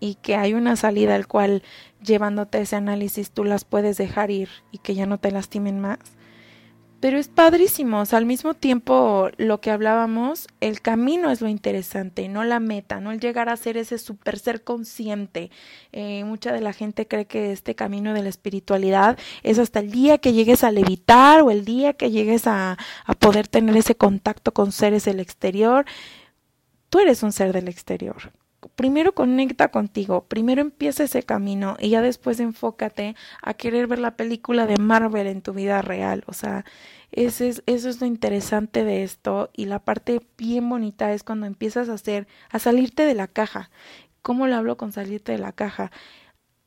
y 0.00 0.16
que 0.16 0.34
hay 0.34 0.52
una 0.54 0.74
salida 0.74 1.14
al 1.14 1.28
cual 1.28 1.62
llevándote 2.04 2.60
ese 2.60 2.76
análisis 2.76 3.30
tú 3.30 3.44
las 3.44 3.64
puedes 3.64 3.96
dejar 3.96 4.30
ir 4.30 4.48
y 4.70 4.78
que 4.78 4.94
ya 4.94 5.06
no 5.06 5.18
te 5.18 5.30
lastimen 5.30 5.80
más. 5.80 5.98
Pero 7.04 7.18
es 7.18 7.28
padrísimo, 7.28 8.00
o 8.00 8.06
sea, 8.06 8.16
al 8.16 8.24
mismo 8.24 8.54
tiempo 8.54 9.28
lo 9.36 9.60
que 9.60 9.70
hablábamos, 9.70 10.46
el 10.60 10.80
camino 10.80 11.30
es 11.30 11.42
lo 11.42 11.48
interesante, 11.48 12.28
no 12.28 12.44
la 12.44 12.60
meta, 12.60 12.98
no 12.98 13.12
el 13.12 13.20
llegar 13.20 13.50
a 13.50 13.58
ser 13.58 13.76
ese 13.76 13.98
super 13.98 14.38
ser 14.38 14.64
consciente. 14.64 15.50
Eh, 15.92 16.24
mucha 16.24 16.50
de 16.50 16.62
la 16.62 16.72
gente 16.72 17.06
cree 17.06 17.26
que 17.26 17.52
este 17.52 17.74
camino 17.74 18.14
de 18.14 18.22
la 18.22 18.30
espiritualidad 18.30 19.18
es 19.42 19.58
hasta 19.58 19.80
el 19.80 19.90
día 19.90 20.16
que 20.16 20.32
llegues 20.32 20.64
a 20.64 20.70
levitar 20.70 21.42
o 21.42 21.50
el 21.50 21.66
día 21.66 21.92
que 21.92 22.10
llegues 22.10 22.46
a, 22.46 22.78
a 23.04 23.14
poder 23.14 23.48
tener 23.48 23.76
ese 23.76 23.96
contacto 23.96 24.54
con 24.54 24.72
seres 24.72 25.04
del 25.04 25.20
exterior. 25.20 25.84
Tú 26.88 27.00
eres 27.00 27.22
un 27.22 27.32
ser 27.32 27.52
del 27.52 27.68
exterior 27.68 28.32
primero 28.68 29.14
conecta 29.14 29.68
contigo, 29.68 30.24
primero 30.24 30.60
empieza 30.60 31.04
ese 31.04 31.22
camino 31.22 31.76
y 31.78 31.90
ya 31.90 32.02
después 32.02 32.40
enfócate 32.40 33.16
a 33.42 33.54
querer 33.54 33.86
ver 33.86 33.98
la 33.98 34.16
película 34.16 34.66
de 34.66 34.78
Marvel 34.78 35.26
en 35.26 35.42
tu 35.42 35.52
vida 35.52 35.82
real. 35.82 36.24
O 36.26 36.32
sea, 36.32 36.64
eso 37.12 37.44
es, 37.44 37.62
eso 37.66 37.88
es 37.88 38.00
lo 38.00 38.06
interesante 38.06 38.84
de 38.84 39.04
esto 39.04 39.50
y 39.52 39.66
la 39.66 39.78
parte 39.78 40.20
bien 40.36 40.68
bonita 40.68 41.12
es 41.12 41.22
cuando 41.22 41.46
empiezas 41.46 41.88
a 41.88 41.94
hacer, 41.94 42.26
a 42.50 42.58
salirte 42.58 43.04
de 43.04 43.14
la 43.14 43.28
caja. 43.28 43.70
¿Cómo 44.22 44.46
lo 44.46 44.56
hablo 44.56 44.76
con 44.76 44.92
salirte 44.92 45.32
de 45.32 45.38
la 45.38 45.52
caja? 45.52 45.92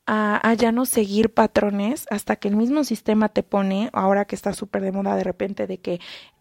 A, 0.05 0.39
a, 0.47 0.53
ya 0.53 0.71
no 0.71 0.85
seguir 0.85 1.33
patrones 1.33 2.05
hasta 2.09 2.37
que 2.37 2.47
el 2.47 2.55
mismo 2.55 2.85
sistema 2.85 3.29
te 3.29 3.43
pone, 3.43 3.89
ahora 3.91 4.25
que 4.25 4.35
está 4.35 4.53
súper 4.53 4.81
de 4.83 4.93
moda 4.93 5.15
de 5.17 5.23
repente, 5.25 5.67
de 5.67 5.79
que 5.79 5.99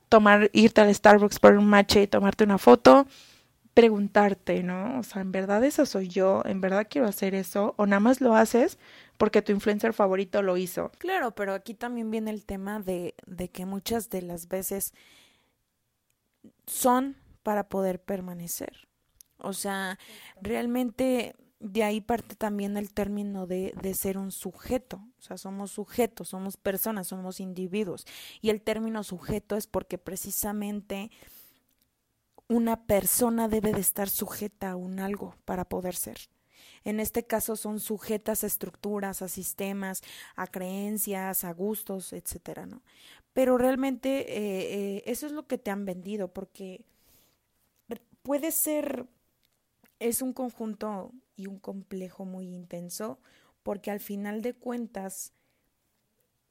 tomar, 0.08 0.50
irte 0.52 0.80
al 0.80 0.94
Starbucks 0.94 1.40
por 1.40 1.56
un 1.56 1.66
match 1.66 1.96
y 1.96 2.06
tomarte 2.06 2.44
una 2.44 2.58
foto, 2.58 3.06
preguntarte, 3.76 4.62
¿no? 4.62 5.00
O 5.00 5.02
sea, 5.02 5.20
¿en 5.20 5.32
verdad 5.32 5.62
eso 5.62 5.84
soy 5.84 6.08
yo? 6.08 6.40
¿En 6.46 6.62
verdad 6.62 6.86
quiero 6.88 7.06
hacer 7.06 7.34
eso? 7.34 7.74
¿O 7.76 7.84
nada 7.84 8.00
más 8.00 8.22
lo 8.22 8.34
haces 8.34 8.78
porque 9.18 9.42
tu 9.42 9.52
influencer 9.52 9.92
favorito 9.92 10.40
lo 10.40 10.56
hizo? 10.56 10.90
Claro, 10.96 11.34
pero 11.34 11.52
aquí 11.52 11.74
también 11.74 12.10
viene 12.10 12.30
el 12.30 12.46
tema 12.46 12.80
de, 12.80 13.14
de 13.26 13.50
que 13.50 13.66
muchas 13.66 14.08
de 14.08 14.22
las 14.22 14.48
veces 14.48 14.94
son 16.66 17.16
para 17.42 17.68
poder 17.68 18.00
permanecer. 18.00 18.88
O 19.36 19.52
sea, 19.52 19.98
realmente 20.40 21.36
de 21.60 21.84
ahí 21.84 22.00
parte 22.00 22.34
también 22.34 22.78
el 22.78 22.94
término 22.94 23.46
de, 23.46 23.74
de, 23.82 23.92
ser 23.92 24.16
un 24.16 24.32
sujeto. 24.32 25.02
O 25.18 25.22
sea, 25.22 25.36
somos 25.36 25.72
sujetos, 25.72 26.28
somos 26.28 26.56
personas, 26.56 27.08
somos 27.08 27.40
individuos. 27.40 28.06
Y 28.40 28.48
el 28.48 28.62
término 28.62 29.04
sujeto 29.04 29.54
es 29.54 29.66
porque 29.66 29.98
precisamente 29.98 31.10
una 32.48 32.86
persona 32.86 33.48
debe 33.48 33.72
de 33.72 33.80
estar 33.80 34.08
sujeta 34.08 34.70
a 34.70 34.76
un 34.76 35.00
algo 35.00 35.34
para 35.44 35.64
poder 35.64 35.94
ser. 35.94 36.18
En 36.84 37.00
este 37.00 37.24
caso 37.24 37.56
son 37.56 37.80
sujetas 37.80 38.44
a 38.44 38.46
estructuras, 38.46 39.20
a 39.20 39.28
sistemas, 39.28 40.02
a 40.36 40.46
creencias, 40.46 41.42
a 41.42 41.52
gustos, 41.52 42.12
etcétera, 42.12 42.66
¿no? 42.66 42.82
Pero 43.32 43.58
realmente 43.58 44.38
eh, 44.38 44.96
eh, 44.96 45.02
eso 45.06 45.26
es 45.26 45.32
lo 45.32 45.46
que 45.46 45.58
te 45.58 45.70
han 45.70 45.84
vendido, 45.84 46.28
porque 46.28 46.84
puede 48.22 48.50
ser, 48.50 49.06
es 50.00 50.22
un 50.22 50.32
conjunto 50.32 51.12
y 51.36 51.46
un 51.46 51.58
complejo 51.58 52.24
muy 52.24 52.46
intenso, 52.46 53.18
porque 53.62 53.90
al 53.90 54.00
final 54.00 54.42
de 54.42 54.54
cuentas, 54.54 55.32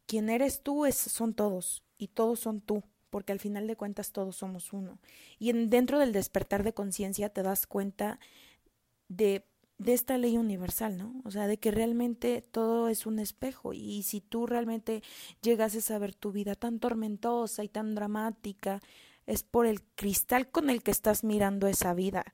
quien 0.06 0.30
eres 0.30 0.62
tú 0.62 0.86
es, 0.86 0.96
son 0.96 1.34
todos, 1.34 1.84
y 1.98 2.10
todos 2.10 2.40
son 2.40 2.62
tú 2.62 2.84
porque 3.16 3.32
al 3.32 3.40
final 3.40 3.66
de 3.66 3.78
cuentas 3.78 4.12
todos 4.12 4.36
somos 4.36 4.74
uno. 4.74 5.00
Y 5.40 5.50
en, 5.50 5.70
dentro 5.70 6.00
del 6.00 6.12
despertar 6.12 6.64
de 6.64 6.74
conciencia 6.74 7.30
te 7.30 7.44
das 7.44 7.66
cuenta 7.66 8.20
de, 9.08 9.46
de 9.78 9.94
esta 9.94 10.18
ley 10.18 10.36
universal, 10.36 10.98
¿no? 10.98 11.22
O 11.24 11.32
sea, 11.32 11.48
de 11.48 11.56
que 11.56 11.72
realmente 11.72 12.42
todo 12.42 12.90
es 12.90 13.06
un 13.06 13.20
espejo 13.20 13.72
y 13.72 14.04
si 14.04 14.20
tú 14.20 14.48
realmente 14.48 15.02
llegases 15.42 15.92
a 15.92 15.98
ver 15.98 16.14
tu 16.14 16.34
vida 16.34 16.56
tan 16.56 16.82
tormentosa 16.82 17.64
y 17.64 17.70
tan 17.70 17.96
dramática, 17.96 18.82
es 19.28 19.44
por 19.44 19.66
el 19.66 19.82
cristal 19.96 20.52
con 20.52 20.70
el 20.70 20.84
que 20.84 20.92
estás 20.92 21.24
mirando 21.24 21.68
esa 21.68 21.94
vida. 21.94 22.34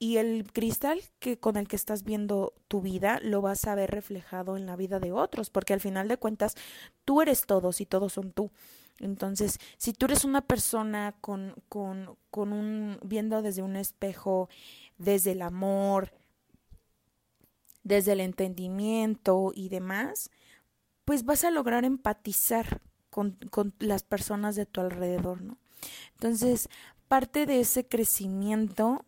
Y 0.00 0.16
el 0.16 0.50
cristal 0.52 1.02
que 1.20 1.38
con 1.38 1.56
el 1.56 1.68
que 1.68 1.76
estás 1.76 2.02
viendo 2.02 2.52
tu 2.66 2.80
vida 2.80 3.20
lo 3.22 3.42
vas 3.42 3.64
a 3.68 3.76
ver 3.76 3.92
reflejado 3.92 4.56
en 4.56 4.66
la 4.66 4.74
vida 4.74 4.98
de 4.98 5.12
otros, 5.12 5.50
porque 5.50 5.72
al 5.72 5.80
final 5.80 6.08
de 6.08 6.16
cuentas 6.16 6.56
tú 7.04 7.22
eres 7.22 7.46
todos 7.46 7.80
y 7.80 7.86
todos 7.86 8.14
son 8.14 8.32
tú. 8.32 8.50
Entonces, 8.98 9.58
si 9.76 9.92
tú 9.92 10.06
eres 10.06 10.24
una 10.24 10.40
persona 10.40 11.14
con, 11.20 11.54
con, 11.68 12.16
con 12.30 12.52
un, 12.52 12.98
viendo 13.02 13.42
desde 13.42 13.62
un 13.62 13.76
espejo, 13.76 14.48
desde 14.98 15.32
el 15.32 15.42
amor, 15.42 16.12
desde 17.82 18.12
el 18.12 18.20
entendimiento 18.20 19.52
y 19.54 19.68
demás, 19.68 20.30
pues 21.04 21.24
vas 21.24 21.44
a 21.44 21.50
lograr 21.50 21.84
empatizar 21.84 22.80
con, 23.10 23.38
con 23.50 23.74
las 23.78 24.02
personas 24.02 24.56
de 24.56 24.66
tu 24.66 24.80
alrededor, 24.80 25.40
¿no? 25.42 25.58
Entonces, 26.14 26.68
parte 27.08 27.46
de 27.46 27.60
ese 27.60 27.86
crecimiento, 27.86 29.04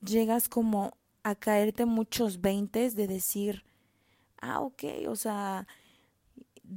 llegas 0.00 0.48
como 0.48 0.96
a 1.22 1.34
caerte 1.34 1.84
muchos 1.84 2.40
veintes 2.40 2.96
de 2.96 3.06
decir, 3.06 3.64
ah, 4.40 4.60
ok, 4.60 4.84
o 5.08 5.16
sea, 5.16 5.66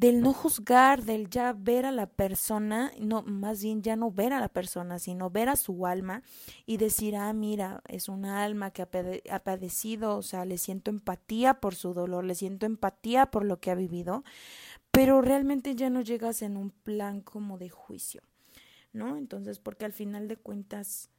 del 0.06 0.22
no 0.22 0.34
juzgar, 0.34 1.04
del 1.04 1.32
ya 1.32 1.52
ver 1.54 1.88
a 1.88 1.92
la 1.92 2.06
persona, 2.06 2.92
no, 3.00 3.24
más 3.24 3.64
bien 3.64 3.82
ya 3.82 3.96
no 3.96 4.12
ver 4.12 4.34
a 4.34 4.40
la 4.40 4.50
persona, 4.50 5.00
sino 5.00 5.32
ver 5.32 5.50
a 5.50 5.56
su 5.56 5.88
alma 5.88 6.22
y 6.68 6.78
decir, 6.78 7.16
ah, 7.16 7.34
mira, 7.34 7.82
es 7.88 8.08
una 8.08 8.44
alma 8.44 8.70
que 8.70 8.84
ha, 8.84 9.40
padecido, 9.40 10.16
o 10.16 10.22
sea, 10.22 10.46
le 10.46 10.60
siento 10.60 10.92
empatía 10.92 11.56
por 11.56 11.74
su 11.74 11.96
dolor, 11.96 12.24
le 12.24 12.36
siento 12.36 12.68
empatía 12.68 13.32
por 13.32 13.46
lo 13.46 13.60
que 13.60 13.72
ha 13.72 13.76
vivido, 13.76 14.24
pero 14.92 15.24
realmente 15.24 15.74
ya 15.74 15.90
no 15.90 16.02
llegas 16.02 16.44
en 16.44 16.56
un 16.56 16.70
plan 16.70 17.22
como 17.22 17.58
de 17.58 17.70
juicio, 17.70 18.22
¿no? 18.94 19.18
Entonces, 19.18 19.58
porque 19.58 19.86
al 19.86 19.94
final 19.94 20.28
de 20.28 20.38
cuentas, 20.38 21.10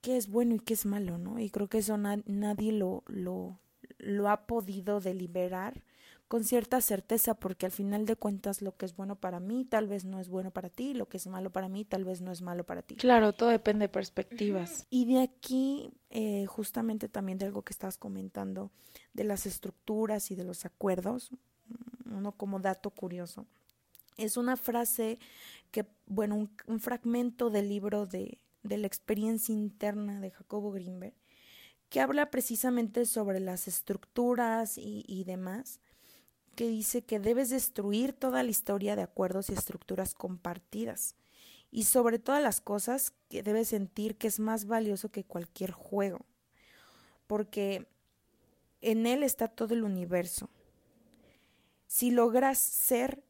¿qué 0.00 0.16
es 0.16 0.30
bueno 0.30 0.54
y 0.54 0.60
qué 0.60 0.72
es 0.72 0.86
malo, 0.86 1.18
no? 1.18 1.38
Y 1.40 1.50
creo 1.50 1.68
que 1.68 1.78
eso 1.78 1.98
nadie 1.98 2.72
lo, 2.72 3.02
lo, 3.06 3.60
lo 3.98 4.30
ha 4.30 4.46
podido 4.46 4.98
deliberar 4.98 5.84
con 6.28 6.44
cierta 6.44 6.80
certeza, 6.82 7.34
porque 7.34 7.66
al 7.66 7.72
final 7.72 8.04
de 8.04 8.14
cuentas 8.14 8.60
lo 8.60 8.76
que 8.76 8.84
es 8.84 8.94
bueno 8.94 9.16
para 9.16 9.40
mí 9.40 9.64
tal 9.64 9.88
vez 9.88 10.04
no 10.04 10.20
es 10.20 10.28
bueno 10.28 10.50
para 10.50 10.68
ti, 10.68 10.92
lo 10.92 11.08
que 11.08 11.16
es 11.16 11.26
malo 11.26 11.50
para 11.50 11.68
mí 11.68 11.86
tal 11.86 12.04
vez 12.04 12.20
no 12.20 12.30
es 12.30 12.42
malo 12.42 12.64
para 12.64 12.82
ti. 12.82 12.96
Claro, 12.96 13.32
todo 13.32 13.48
depende 13.48 13.84
de 13.84 13.88
perspectivas. 13.88 14.86
Y 14.90 15.06
de 15.06 15.22
aquí, 15.22 15.90
eh, 16.10 16.44
justamente 16.46 17.08
también 17.08 17.38
de 17.38 17.46
algo 17.46 17.62
que 17.62 17.72
estás 17.72 17.96
comentando, 17.96 18.70
de 19.14 19.24
las 19.24 19.46
estructuras 19.46 20.30
y 20.30 20.36
de 20.36 20.44
los 20.44 20.66
acuerdos, 20.66 21.30
mm, 21.32 22.16
uno 22.18 22.32
como 22.32 22.60
dato 22.60 22.90
curioso, 22.90 23.46
es 24.18 24.36
una 24.36 24.56
frase 24.56 25.18
que, 25.70 25.86
bueno, 26.06 26.34
un, 26.34 26.50
un 26.66 26.80
fragmento 26.80 27.48
del 27.48 27.70
libro 27.70 28.04
de, 28.04 28.38
de 28.62 28.76
la 28.76 28.86
experiencia 28.86 29.54
interna 29.54 30.20
de 30.20 30.30
Jacobo 30.30 30.72
Greenberg, 30.72 31.14
que 31.88 32.00
habla 32.02 32.30
precisamente 32.30 33.06
sobre 33.06 33.40
las 33.40 33.66
estructuras 33.66 34.76
y, 34.76 35.04
y 35.06 35.24
demás, 35.24 35.80
que 36.58 36.66
dice 36.66 37.02
que 37.02 37.20
debes 37.20 37.50
destruir 37.50 38.12
toda 38.12 38.42
la 38.42 38.50
historia 38.50 38.96
de 38.96 39.02
acuerdos 39.02 39.48
y 39.48 39.52
estructuras 39.52 40.12
compartidas. 40.12 41.14
Y 41.70 41.84
sobre 41.84 42.18
todas 42.18 42.42
las 42.42 42.60
cosas 42.60 43.12
que 43.28 43.44
debes 43.44 43.68
sentir 43.68 44.16
que 44.16 44.26
es 44.26 44.40
más 44.40 44.64
valioso 44.64 45.12
que 45.12 45.22
cualquier 45.22 45.70
juego. 45.70 46.26
Porque 47.28 47.86
en 48.80 49.06
él 49.06 49.22
está 49.22 49.46
todo 49.46 49.72
el 49.72 49.84
universo. 49.84 50.50
Si 51.86 52.10
logras 52.10 52.58
ser 52.58 53.22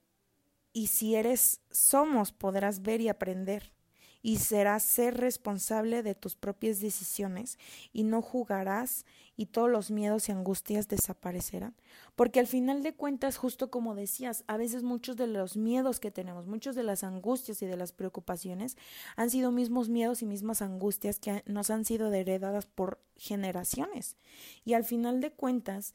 y 0.72 0.86
si 0.86 1.14
eres 1.14 1.60
somos, 1.70 2.32
podrás 2.32 2.80
ver 2.80 3.02
y 3.02 3.10
aprender. 3.10 3.74
Y 4.22 4.38
serás 4.38 4.83
ser 4.83 5.16
responsable 5.16 6.02
de 6.02 6.14
tus 6.14 6.37
propias 6.37 6.81
decisiones 6.81 7.59
y 7.92 8.02
no 8.02 8.22
jugarás 8.22 9.07
y 9.37 9.46
todos 9.46 9.70
los 9.70 9.90
miedos 9.90 10.28
y 10.28 10.33
angustias 10.33 10.88
desaparecerán. 10.88 11.76
Porque 12.16 12.40
al 12.40 12.48
final 12.48 12.83
de 12.83 12.94
cuentas, 12.94 13.37
justo 13.37 13.70
como 13.70 13.94
decías, 13.94 14.42
a 14.48 14.57
veces 14.57 14.83
muchos 14.83 15.16
de 15.16 15.28
los 15.28 15.57
miedos 15.57 16.00
que 16.00 16.11
tenemos, 16.11 16.46
muchos 16.46 16.74
de 16.74 16.83
las 16.83 17.04
angustias 17.04 17.62
y 17.62 17.66
de 17.66 17.76
las 17.76 17.92
preocupaciones 17.92 18.76
han 19.14 19.31
sido 19.31 19.52
mismos 19.52 19.88
miedos 19.88 20.22
y 20.22 20.26
mismas 20.26 20.62
angustias 20.62 21.20
que 21.20 21.44
nos 21.46 21.70
han 21.70 21.85
sido 21.85 22.12
heredadas 22.12 22.66
por 22.66 22.98
generaciones. 23.16 24.16
Y 24.64 24.74
al 24.74 24.85
final 24.85 25.20
de 25.20 25.31
cuentas, 25.31 25.94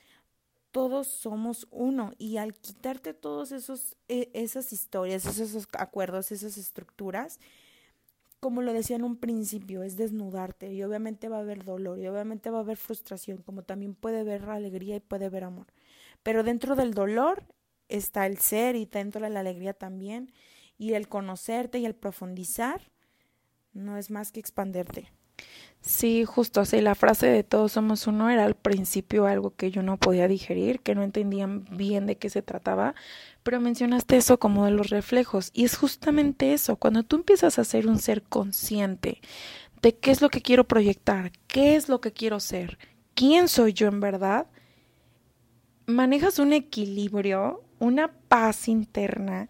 todos 0.71 1.07
somos 1.07 1.67
uno 1.69 2.13
y 2.17 2.37
al 2.37 2.55
quitarte 2.55 3.13
todos 3.13 3.51
esos 3.51 3.95
e, 4.07 4.31
esas 4.33 4.73
historias, 4.73 5.25
esos 5.25 5.67
acuerdos, 5.73 6.31
esas 6.31 6.57
estructuras, 6.57 7.39
como 8.43 8.61
lo 8.61 8.73
decía 8.73 8.97
en 8.97 9.05
un 9.05 9.15
principio, 9.15 9.83
es 9.83 9.95
desnudarte 9.95 10.73
y 10.73 10.83
obviamente 10.83 11.29
va 11.29 11.37
a 11.37 11.39
haber 11.39 11.63
dolor 11.63 11.97
y 11.97 12.07
obviamente 12.07 12.49
va 12.49 12.57
a 12.57 12.61
haber 12.61 12.75
frustración, 12.75 13.37
como 13.37 13.63
también 13.63 13.95
puede 13.95 14.19
haber 14.19 14.49
alegría 14.49 14.97
y 14.97 14.99
puede 14.99 15.27
haber 15.27 15.45
amor. 15.45 15.67
Pero 16.23 16.43
dentro 16.43 16.75
del 16.75 16.93
dolor 16.93 17.45
está 17.87 18.25
el 18.25 18.39
ser 18.39 18.75
y 18.75 18.83
dentro 18.83 19.21
de 19.21 19.29
la 19.29 19.39
alegría 19.39 19.73
también 19.73 20.33
y 20.77 20.91
el 20.91 21.07
conocerte 21.07 21.79
y 21.79 21.85
el 21.85 21.95
profundizar 21.95 22.91
no 23.71 23.95
es 23.97 24.11
más 24.11 24.33
que 24.33 24.41
expanderte. 24.41 25.09
Sí, 25.85 26.23
justo 26.23 26.61
así, 26.61 26.79
la 26.79 26.95
frase 26.95 27.27
de 27.27 27.43
todos 27.43 27.73
somos 27.73 28.07
uno 28.07 28.29
era 28.29 28.45
al 28.45 28.55
principio 28.55 29.25
algo 29.25 29.53
que 29.53 29.69
yo 29.69 29.83
no 29.83 29.97
podía 29.97 30.29
digerir, 30.29 30.79
que 30.79 30.95
no 30.95 31.03
entendía 31.03 31.45
bien 31.71 32.05
de 32.05 32.15
qué 32.15 32.29
se 32.29 32.41
trataba, 32.41 32.95
pero 33.43 33.59
mencionaste 33.59 34.15
eso 34.15 34.39
como 34.39 34.63
de 34.63 34.71
los 34.71 34.89
reflejos 34.89 35.51
y 35.53 35.65
es 35.65 35.75
justamente 35.75 36.53
eso, 36.53 36.77
cuando 36.77 37.03
tú 37.03 37.17
empiezas 37.17 37.59
a 37.59 37.65
ser 37.65 37.87
un 37.87 37.99
ser 37.99 38.23
consciente 38.23 39.19
de 39.81 39.93
qué 39.93 40.11
es 40.11 40.21
lo 40.21 40.29
que 40.29 40.41
quiero 40.41 40.63
proyectar, 40.63 41.33
qué 41.47 41.75
es 41.75 41.89
lo 41.89 41.99
que 41.99 42.13
quiero 42.13 42.39
ser, 42.39 42.79
quién 43.13 43.49
soy 43.49 43.73
yo 43.73 43.89
en 43.89 43.99
verdad, 43.99 44.47
manejas 45.85 46.39
un 46.39 46.53
equilibrio, 46.53 47.61
una 47.79 48.07
paz 48.29 48.69
interna 48.69 49.49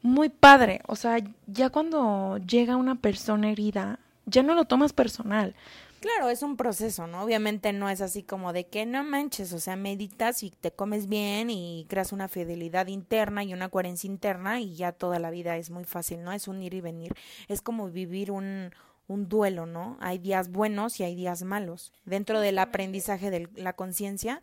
muy 0.00 0.30
padre, 0.30 0.80
o 0.86 0.96
sea, 0.96 1.18
ya 1.46 1.68
cuando 1.68 2.38
llega 2.38 2.76
una 2.76 2.94
persona 2.94 3.50
herida 3.50 4.00
ya 4.28 4.42
no 4.42 4.54
lo 4.54 4.64
tomas 4.64 4.92
personal. 4.92 5.54
Claro, 6.00 6.28
es 6.28 6.44
un 6.44 6.56
proceso, 6.56 7.08
¿no? 7.08 7.24
Obviamente 7.24 7.72
no 7.72 7.90
es 7.90 8.00
así 8.00 8.22
como 8.22 8.52
de 8.52 8.68
que 8.68 8.86
no 8.86 9.02
manches, 9.02 9.52
o 9.52 9.58
sea, 9.58 9.74
meditas 9.74 10.44
y 10.44 10.50
te 10.50 10.70
comes 10.70 11.08
bien 11.08 11.50
y 11.50 11.86
creas 11.88 12.12
una 12.12 12.28
fidelidad 12.28 12.86
interna 12.86 13.42
y 13.42 13.52
una 13.52 13.68
coherencia 13.68 14.06
interna 14.06 14.60
y 14.60 14.76
ya 14.76 14.92
toda 14.92 15.18
la 15.18 15.30
vida 15.30 15.56
es 15.56 15.70
muy 15.70 15.84
fácil, 15.84 16.22
¿no? 16.22 16.30
Es 16.32 16.46
un 16.46 16.62
ir 16.62 16.74
y 16.74 16.80
venir, 16.80 17.14
es 17.48 17.62
como 17.62 17.90
vivir 17.90 18.30
un, 18.30 18.70
un 19.08 19.28
duelo, 19.28 19.66
¿no? 19.66 19.96
Hay 20.00 20.18
días 20.18 20.52
buenos 20.52 21.00
y 21.00 21.02
hay 21.02 21.16
días 21.16 21.42
malos. 21.42 21.92
Dentro 22.04 22.40
del 22.40 22.58
aprendizaje 22.60 23.30
de 23.30 23.48
la 23.56 23.72
conciencia 23.72 24.40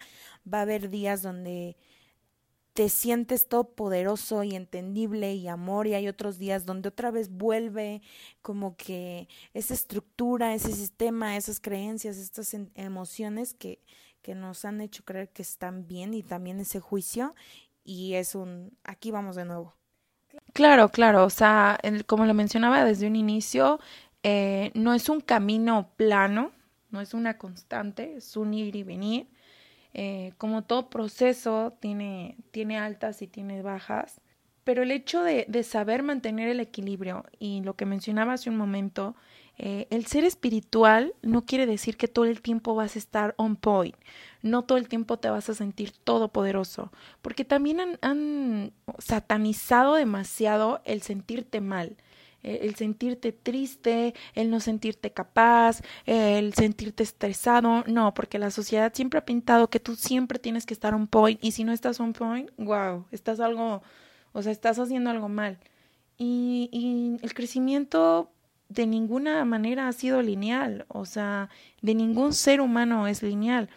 va 0.51 0.59
a 0.59 0.63
haber 0.63 0.89
días 0.89 1.21
donde 1.21 1.77
te 2.75 2.89
sientes 2.89 3.47
todo 3.47 3.69
poderoso 3.73 4.43
y 4.43 4.53
entendible 4.53 5.33
y 5.33 5.47
amor 5.47 5.87
y 5.87 5.93
hay 5.93 6.09
otros 6.09 6.37
días 6.37 6.65
donde 6.65 6.89
otra 6.89 7.09
vez 7.09 7.29
vuelve 7.29 8.01
como 8.41 8.75
que 8.75 9.29
esa 9.53 9.73
estructura, 9.73 10.53
ese 10.53 10.73
sistema, 10.73 11.37
esas 11.37 11.61
creencias, 11.61 12.17
estas 12.17 12.53
emociones 12.75 13.53
que, 13.53 13.81
que 14.21 14.35
nos 14.35 14.65
han 14.65 14.81
hecho 14.81 15.05
creer 15.05 15.29
que 15.29 15.41
están 15.41 15.87
bien 15.87 16.13
y 16.13 16.21
también 16.21 16.59
ese 16.59 16.81
juicio 16.81 17.33
y 17.85 18.15
es 18.15 18.35
un 18.35 18.77
aquí 18.83 19.09
vamos 19.09 19.37
de 19.37 19.45
nuevo. 19.45 19.73
Claro, 20.51 20.89
claro, 20.89 21.23
o 21.23 21.29
sea, 21.29 21.79
como 22.07 22.25
lo 22.25 22.33
mencionaba 22.33 22.83
desde 22.83 23.07
un 23.07 23.15
inicio, 23.15 23.79
eh, 24.21 24.71
no 24.73 24.93
es 24.93 25.07
un 25.07 25.21
camino 25.21 25.93
plano, 25.95 26.51
no 26.89 26.99
es 26.99 27.13
una 27.13 27.37
constante, 27.37 28.17
es 28.17 28.35
un 28.35 28.53
ir 28.53 28.75
y 28.75 28.83
venir 28.83 29.29
eh, 29.97 30.33
como 30.37 30.61
todo 30.61 30.89
proceso 30.89 31.73
tiene, 31.79 32.35
tiene 32.51 32.77
altas 32.77 33.21
y 33.21 33.27
tiene 33.27 33.61
bajas, 33.61 34.19
pero 34.65 34.83
el 34.83 34.91
hecho 34.91 35.23
de, 35.23 35.45
de, 35.47 35.63
saber 35.63 36.03
mantener 36.03 36.49
el 36.49 36.59
equilibrio 36.59 37.23
y 37.39 37.61
lo 37.61 37.75
que 37.75 37.85
mencionaba 37.85 38.33
hace 38.33 38.49
un 38.49 38.57
momento, 38.57 39.15
eh, 39.57 39.87
el 39.91 40.05
ser 40.05 40.25
espiritual 40.25 41.13
no 41.21 41.45
quiere 41.45 41.65
decir 41.65 41.95
que 41.95 42.09
todo 42.09 42.25
el 42.25 42.41
tiempo 42.41 42.75
vas 42.75 42.97
a 42.97 42.99
estar 42.99 43.35
on 43.37 43.55
point, 43.55 43.95
no 44.41 44.63
todo 44.63 44.77
el 44.77 44.89
tiempo 44.89 45.17
te 45.17 45.29
vas 45.29 45.49
a 45.49 45.53
sentir 45.53 45.93
todopoderoso, 46.03 46.91
porque 47.21 47.45
también 47.45 47.79
han, 47.79 47.97
han 48.01 48.73
satanizado 48.99 49.95
demasiado 49.95 50.81
el 50.83 51.03
sentirte 51.03 51.61
mal 51.61 51.95
el 52.45 52.75
sentirte 52.75 53.31
triste, 53.31 54.13
el 54.33 54.49
no 54.49 54.59
sentirte 54.59 55.11
capaz, 55.11 55.81
el 56.05 56.53
sentirte 56.53 57.03
estresado, 57.03 57.83
no, 57.87 58.13
porque 58.13 58.39
la 58.39 58.51
sociedad 58.51 58.93
siempre 58.93 59.19
ha 59.19 59.25
pintado 59.25 59.69
que 59.69 59.79
tú 59.79 59.95
siempre 59.95 60.39
tienes 60.39 60.65
que 60.65 60.73
estar 60.73 60.93
on 60.93 61.07
point 61.07 61.43
y 61.43 61.51
si 61.51 61.63
no 61.63 61.73
estás 61.73 61.99
on 61.99 62.13
point, 62.13 62.49
wow, 62.57 63.05
estás 63.11 63.39
algo, 63.39 63.81
o 64.33 64.41
sea, 64.41 64.51
estás 64.51 64.79
haciendo 64.79 65.09
algo 65.09 65.29
mal. 65.29 65.57
Y, 66.17 66.69
y 66.71 67.23
el 67.25 67.33
crecimiento 67.33 68.29
de 68.69 68.87
ninguna 68.87 69.43
manera 69.45 69.87
ha 69.87 69.93
sido 69.93 70.21
lineal, 70.21 70.85
o 70.87 71.05
sea, 71.05 71.49
de 71.81 71.95
ningún 71.95 72.33
ser 72.33 72.61
humano 72.61 73.07
es 73.07 73.21
lineal. 73.21 73.69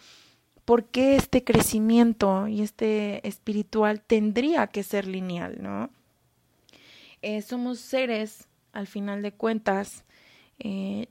¿Por 0.64 0.85
qué 0.85 1.16
este 1.16 1.44
crecimiento 1.44 2.46
y 2.46 2.61
este 2.61 3.26
espiritual 3.26 4.02
tendría 4.02 4.66
que 4.66 4.83
ser 4.83 5.07
lineal, 5.07 5.57
no? 5.62 5.90
Eh, 7.22 7.42
somos 7.42 7.81
seres 7.81 8.46
al 8.79 8.87
final 8.87 9.23
de 9.23 9.33
cuentas, 9.33 10.05
eh, 10.61 11.09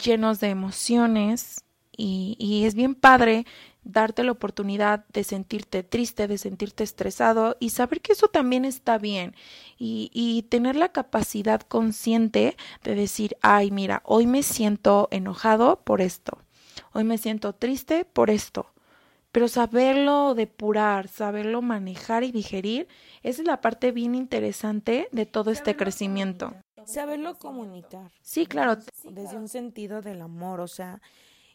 llenos 0.00 0.38
de 0.38 0.48
emociones 0.48 1.64
y, 1.96 2.36
y, 2.38 2.66
es 2.66 2.76
bien 2.76 2.94
padre 2.94 3.46
darte 3.82 4.22
la 4.22 4.30
oportunidad 4.30 5.04
de 5.08 5.24
sentirte 5.24 5.82
triste, 5.82 6.28
de 6.28 6.38
sentirte 6.38 6.84
estresado 6.84 7.56
y 7.58 7.70
saber 7.70 8.00
que 8.00 8.12
eso 8.12 8.28
también 8.28 8.64
está 8.64 8.96
bien 8.96 9.34
y, 9.76 10.10
y 10.14 10.42
tener 10.44 10.76
la 10.76 10.90
capacidad 10.90 11.60
consciente 11.62 12.56
de 12.84 12.94
decir, 12.94 13.36
ay, 13.42 13.72
mira, 13.72 14.02
hoy 14.04 14.28
me 14.28 14.44
siento 14.44 15.08
enojado 15.10 15.80
por 15.82 16.00
esto, 16.00 16.38
hoy 16.92 17.02
me 17.02 17.18
siento 17.18 17.54
triste 17.54 18.04
por 18.04 18.30
esto, 18.30 18.72
pero 19.32 19.48
saberlo 19.48 20.34
depurar, 20.34 21.08
saberlo 21.08 21.60
manejar 21.60 22.22
y 22.22 22.30
digerir, 22.30 22.86
esa 23.24 23.42
es 23.42 23.48
la 23.48 23.60
parte 23.60 23.90
bien 23.90 24.14
interesante 24.14 25.08
de 25.10 25.26
todo 25.26 25.50
este 25.50 25.74
crecimiento. 25.76 26.54
Saberlo 26.92 27.38
comunicar. 27.38 28.10
Sí, 28.22 28.46
claro. 28.46 28.76
Desde 29.04 29.36
un 29.36 29.48
sentido 29.48 30.02
del 30.02 30.22
amor, 30.22 30.60
o 30.60 30.68
sea, 30.68 31.00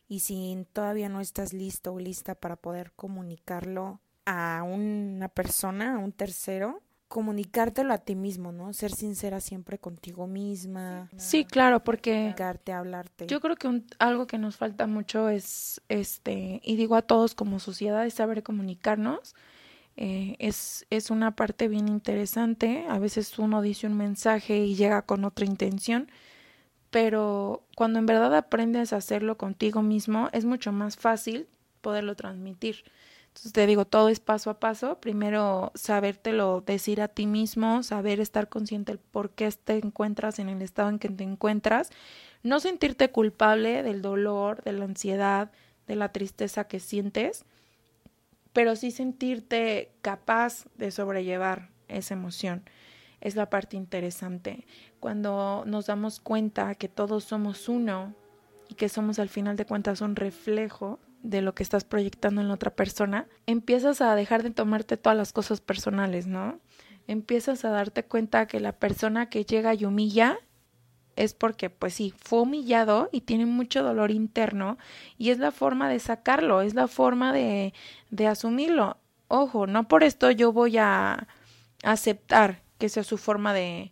y 0.08 0.20
si 0.20 0.66
todavía 0.74 1.10
no 1.10 1.22
estás 1.22 1.54
listo 1.54 1.94
o 1.94 2.00
lista 2.00 2.36
para 2.36 2.56
poder 2.56 2.92
comunicarlo 2.94 4.00
a 4.26 4.64
una 4.64 5.30
persona, 5.30 5.96
a 5.96 5.98
un 6.00 6.12
tercero, 6.12 6.82
comunicártelo 7.08 7.94
a 7.94 8.00
ti 8.00 8.16
mismo, 8.16 8.52
¿no? 8.52 8.74
Ser 8.74 8.92
sincera 8.92 9.40
siempre 9.40 9.80
contigo 9.80 10.28
misma. 10.28 11.10
Sí, 11.18 11.46
claro, 11.46 11.84
porque 11.84 12.14
comunicarte, 12.14 12.74
hablarte. 12.74 13.28
Yo 13.28 13.40
creo 13.40 13.56
que 13.56 13.84
algo 14.00 14.28
que 14.28 14.38
nos 14.38 14.58
falta 14.58 14.88
mucho 14.88 15.30
es 15.30 15.82
este 15.88 16.62
y 16.64 16.76
digo 16.76 16.96
a 16.96 17.04
todos 17.04 17.36
como 17.36 17.60
sociedad 17.60 18.06
es 18.06 18.16
saber 18.16 18.44
comunicarnos 18.44 19.36
eh, 19.98 20.36
es, 20.40 20.86
es 20.90 21.10
una 21.10 21.36
parte 21.36 21.68
bien 21.68 21.88
interesante. 21.88 22.86
A 22.90 23.00
veces 23.00 23.38
uno 23.40 23.62
dice 23.62 23.88
un 23.88 23.98
mensaje 23.98 24.58
y 24.60 24.76
llega 24.76 25.04
con 25.04 25.26
otra 25.26 25.46
intención, 25.46 26.10
pero 26.90 27.64
cuando 27.76 28.00
en 28.00 28.06
verdad 28.06 28.36
aprendes 28.36 28.94
a 28.94 28.98
hacerlo 28.98 29.38
contigo 29.38 29.82
mismo, 29.82 30.30
es 30.34 30.46
mucho 30.46 30.72
más 30.72 30.98
fácil 30.98 31.48
poderlo 31.82 32.16
transmitir. 32.16 32.84
Entonces 33.28 33.54
te 33.54 33.68
digo, 33.68 33.86
todo 33.86 34.10
es 34.10 34.22
paso 34.22 34.50
a 34.50 34.60
paso. 34.60 35.00
Primero, 35.02 35.72
sabértelo 35.76 36.62
decir 36.66 37.02
a 37.02 37.10
ti 37.10 37.28
mismo, 37.28 37.84
saber 37.84 38.22
estar 38.22 38.48
consciente 38.48 38.94
del 38.94 39.00
por 39.00 39.32
qué 39.32 39.52
te 39.52 39.78
encuentras 39.78 40.40
en 40.40 40.48
el 40.50 40.62
estado 40.62 40.90
en 40.90 41.00
que 41.00 41.10
te 41.10 41.24
encuentras. 41.26 41.90
No 42.44 42.60
sentirte 42.62 43.12
culpable 43.12 43.84
del 43.84 44.02
dolor, 44.02 44.64
de 44.64 44.72
la 44.74 44.86
ansiedad, 44.86 45.52
de 45.88 45.96
la 45.98 46.14
tristeza 46.14 46.68
que 46.68 46.80
sientes 46.80 47.46
pero 48.56 48.78
sí 48.78 48.92
sentirte 48.92 49.92
capaz 50.02 50.64
de 50.78 50.90
sobrellevar 50.90 51.72
esa 51.90 52.14
emoción. 52.14 52.64
Es 53.20 53.36
la 53.36 53.50
parte 53.50 53.76
interesante. 53.76 54.66
Cuando 55.02 55.66
nos 55.68 55.88
damos 55.88 56.22
cuenta 56.22 56.74
que 56.76 56.88
todos 56.88 57.26
somos 57.26 57.68
uno 57.68 58.16
y 58.70 58.76
que 58.76 58.88
somos 58.88 59.20
al 59.20 59.28
final 59.28 59.58
de 59.58 59.66
cuentas 59.66 60.00
un 60.00 60.16
reflejo 60.16 61.02
de 61.22 61.42
lo 61.42 61.54
que 61.54 61.64
estás 61.64 61.84
proyectando 61.84 62.40
en 62.40 62.48
la 62.48 62.54
otra 62.54 62.74
persona, 62.74 63.28
empiezas 63.46 64.00
a 64.00 64.16
dejar 64.16 64.42
de 64.42 64.52
tomarte 64.52 64.96
todas 64.96 65.18
las 65.18 65.34
cosas 65.34 65.60
personales, 65.60 66.26
¿no? 66.26 66.62
Empiezas 67.08 67.66
a 67.66 67.72
darte 67.72 68.06
cuenta 68.06 68.48
que 68.48 68.62
la 68.62 68.72
persona 68.72 69.28
que 69.28 69.44
llega 69.44 69.74
y 69.74 69.84
humilla 69.84 70.40
es 71.16 71.34
porque, 71.34 71.70
pues 71.70 71.94
sí, 71.94 72.14
fue 72.18 72.42
humillado 72.42 73.10
y 73.12 73.22
tiene 73.22 73.46
mucho 73.46 73.84
dolor 73.84 74.12
interno 74.12 74.78
y 75.18 75.30
es 75.30 75.40
la 75.40 75.52
forma 75.52 75.90
de 75.90 76.00
sacarlo, 76.00 76.62
es 76.62 76.74
la 76.74 76.88
forma 76.88 77.34
de, 77.34 77.74
de 78.10 78.28
asumirlo. 78.28 78.98
Ojo, 79.28 79.68
no 79.68 79.88
por 79.88 80.04
esto 80.04 80.32
yo 80.32 80.52
voy 80.52 80.78
a 80.78 81.28
aceptar 81.84 82.62
que 82.78 82.90
sea 82.90 83.04
su 83.04 83.18
forma 83.18 83.54
de, 83.54 83.92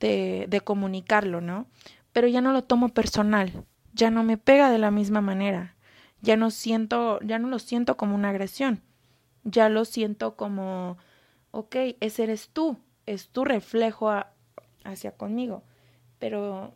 de, 0.00 0.60
comunicarlo, 0.62 1.40
¿no? 1.40 1.66
pero 2.14 2.28
ya 2.28 2.40
no 2.40 2.52
lo 2.52 2.62
tomo 2.62 2.90
personal, 2.90 3.52
ya 3.92 4.10
no 4.10 4.22
me 4.22 4.38
pega 4.38 4.70
de 4.70 4.78
la 4.78 4.92
misma 4.92 5.20
manera, 5.20 5.74
ya 6.22 6.36
no 6.36 6.50
siento, 6.50 7.18
ya 7.22 7.38
no 7.40 7.48
lo 7.48 7.58
siento 7.58 7.96
como 7.96 8.14
una 8.14 8.30
agresión, 8.30 8.80
ya 9.42 9.68
lo 9.68 9.84
siento 9.84 10.36
como, 10.36 10.96
ok, 11.50 11.76
ese 12.00 12.22
eres 12.22 12.50
tú, 12.50 12.78
es 13.04 13.28
tu 13.28 13.44
reflejo 13.44 14.12
hacia 14.84 15.10
conmigo, 15.10 15.64
pero 16.24 16.72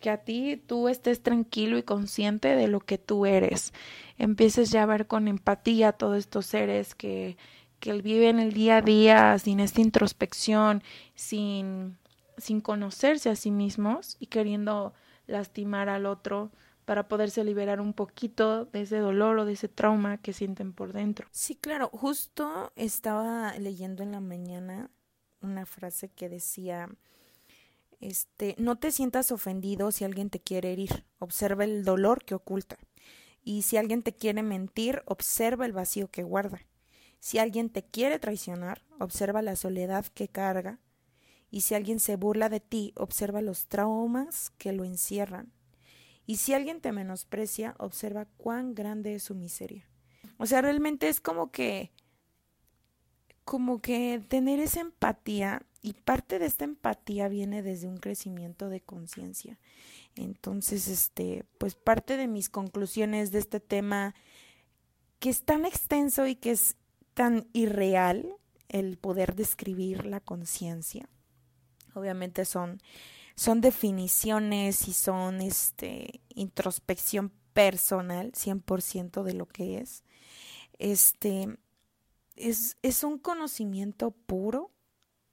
que 0.00 0.08
a 0.08 0.16
ti 0.16 0.56
tú 0.66 0.88
estés 0.88 1.22
tranquilo 1.22 1.76
y 1.76 1.82
consciente 1.82 2.56
de 2.56 2.68
lo 2.68 2.80
que 2.80 2.96
tú 2.96 3.26
eres, 3.26 3.74
empieces 4.16 4.70
ya 4.70 4.84
a 4.84 4.86
ver 4.86 5.06
con 5.06 5.28
empatía 5.28 5.88
a 5.88 5.92
todos 5.92 6.16
estos 6.16 6.46
seres 6.46 6.94
que, 6.94 7.36
que 7.80 7.92
viven 8.00 8.38
el 8.38 8.54
día 8.54 8.78
a 8.78 8.80
día 8.80 9.38
sin 9.38 9.60
esta 9.60 9.82
introspección, 9.82 10.82
sin, 11.14 11.98
sin 12.38 12.62
conocerse 12.62 13.28
a 13.28 13.36
sí 13.36 13.50
mismos 13.50 14.16
y 14.20 14.28
queriendo 14.28 14.94
lastimar 15.26 15.90
al 15.90 16.06
otro 16.06 16.50
para 16.86 17.08
poderse 17.08 17.44
liberar 17.44 17.82
un 17.82 17.92
poquito 17.92 18.64
de 18.64 18.80
ese 18.80 19.00
dolor 19.00 19.38
o 19.38 19.44
de 19.44 19.52
ese 19.52 19.68
trauma 19.68 20.16
que 20.16 20.32
sienten 20.32 20.72
por 20.72 20.94
dentro. 20.94 21.28
Sí, 21.30 21.56
claro, 21.56 21.90
justo 21.92 22.72
estaba 22.74 23.52
leyendo 23.58 24.02
en 24.02 24.12
la 24.12 24.20
mañana 24.20 24.88
una 25.42 25.66
frase 25.66 26.08
que 26.08 26.30
decía, 26.30 26.88
este, 28.00 28.54
no 28.58 28.76
te 28.76 28.92
sientas 28.92 29.32
ofendido 29.32 29.90
si 29.92 30.04
alguien 30.04 30.30
te 30.30 30.40
quiere 30.40 30.72
herir, 30.72 31.04
observa 31.18 31.64
el 31.64 31.84
dolor 31.84 32.24
que 32.24 32.34
oculta. 32.34 32.78
Y 33.42 33.62
si 33.62 33.76
alguien 33.76 34.02
te 34.02 34.14
quiere 34.14 34.42
mentir, 34.42 35.02
observa 35.06 35.66
el 35.66 35.72
vacío 35.72 36.08
que 36.08 36.22
guarda. 36.22 36.60
Si 37.20 37.38
alguien 37.38 37.70
te 37.70 37.84
quiere 37.84 38.18
traicionar, 38.18 38.82
observa 38.98 39.42
la 39.42 39.56
soledad 39.56 40.06
que 40.06 40.28
carga. 40.28 40.78
Y 41.50 41.62
si 41.62 41.74
alguien 41.74 41.98
se 41.98 42.16
burla 42.16 42.48
de 42.48 42.60
ti, 42.60 42.92
observa 42.96 43.40
los 43.40 43.66
traumas 43.66 44.50
que 44.58 44.72
lo 44.72 44.84
encierran. 44.84 45.52
Y 46.26 46.36
si 46.36 46.52
alguien 46.52 46.80
te 46.80 46.92
menosprecia, 46.92 47.74
observa 47.78 48.26
cuán 48.36 48.74
grande 48.74 49.14
es 49.14 49.22
su 49.22 49.34
miseria. 49.34 49.88
O 50.36 50.46
sea, 50.46 50.60
realmente 50.60 51.08
es 51.08 51.20
como 51.20 51.50
que 51.50 51.90
como 53.48 53.80
que 53.80 54.20
tener 54.28 54.60
esa 54.60 54.82
empatía 54.82 55.62
y 55.80 55.94
parte 55.94 56.38
de 56.38 56.44
esta 56.44 56.66
empatía 56.66 57.28
viene 57.28 57.62
desde 57.62 57.88
un 57.88 57.96
crecimiento 57.96 58.68
de 58.68 58.82
conciencia. 58.82 59.58
Entonces, 60.16 60.86
este, 60.86 61.46
pues 61.56 61.74
parte 61.74 62.18
de 62.18 62.28
mis 62.28 62.50
conclusiones 62.50 63.32
de 63.32 63.38
este 63.38 63.58
tema 63.58 64.14
que 65.18 65.30
es 65.30 65.44
tan 65.46 65.64
extenso 65.64 66.26
y 66.26 66.36
que 66.36 66.50
es 66.50 66.76
tan 67.14 67.48
irreal 67.54 68.34
el 68.68 68.98
poder 68.98 69.34
describir 69.34 70.04
la 70.04 70.20
conciencia. 70.20 71.08
Obviamente 71.94 72.44
son 72.44 72.82
son 73.34 73.62
definiciones 73.62 74.88
y 74.88 74.92
son 74.92 75.40
este 75.40 76.20
introspección 76.34 77.32
personal 77.54 78.32
100% 78.32 79.22
de 79.22 79.32
lo 79.32 79.46
que 79.46 79.78
es. 79.78 80.04
Este 80.78 81.56
es, 82.38 82.78
es 82.82 83.04
un 83.04 83.18
conocimiento 83.18 84.10
puro 84.10 84.72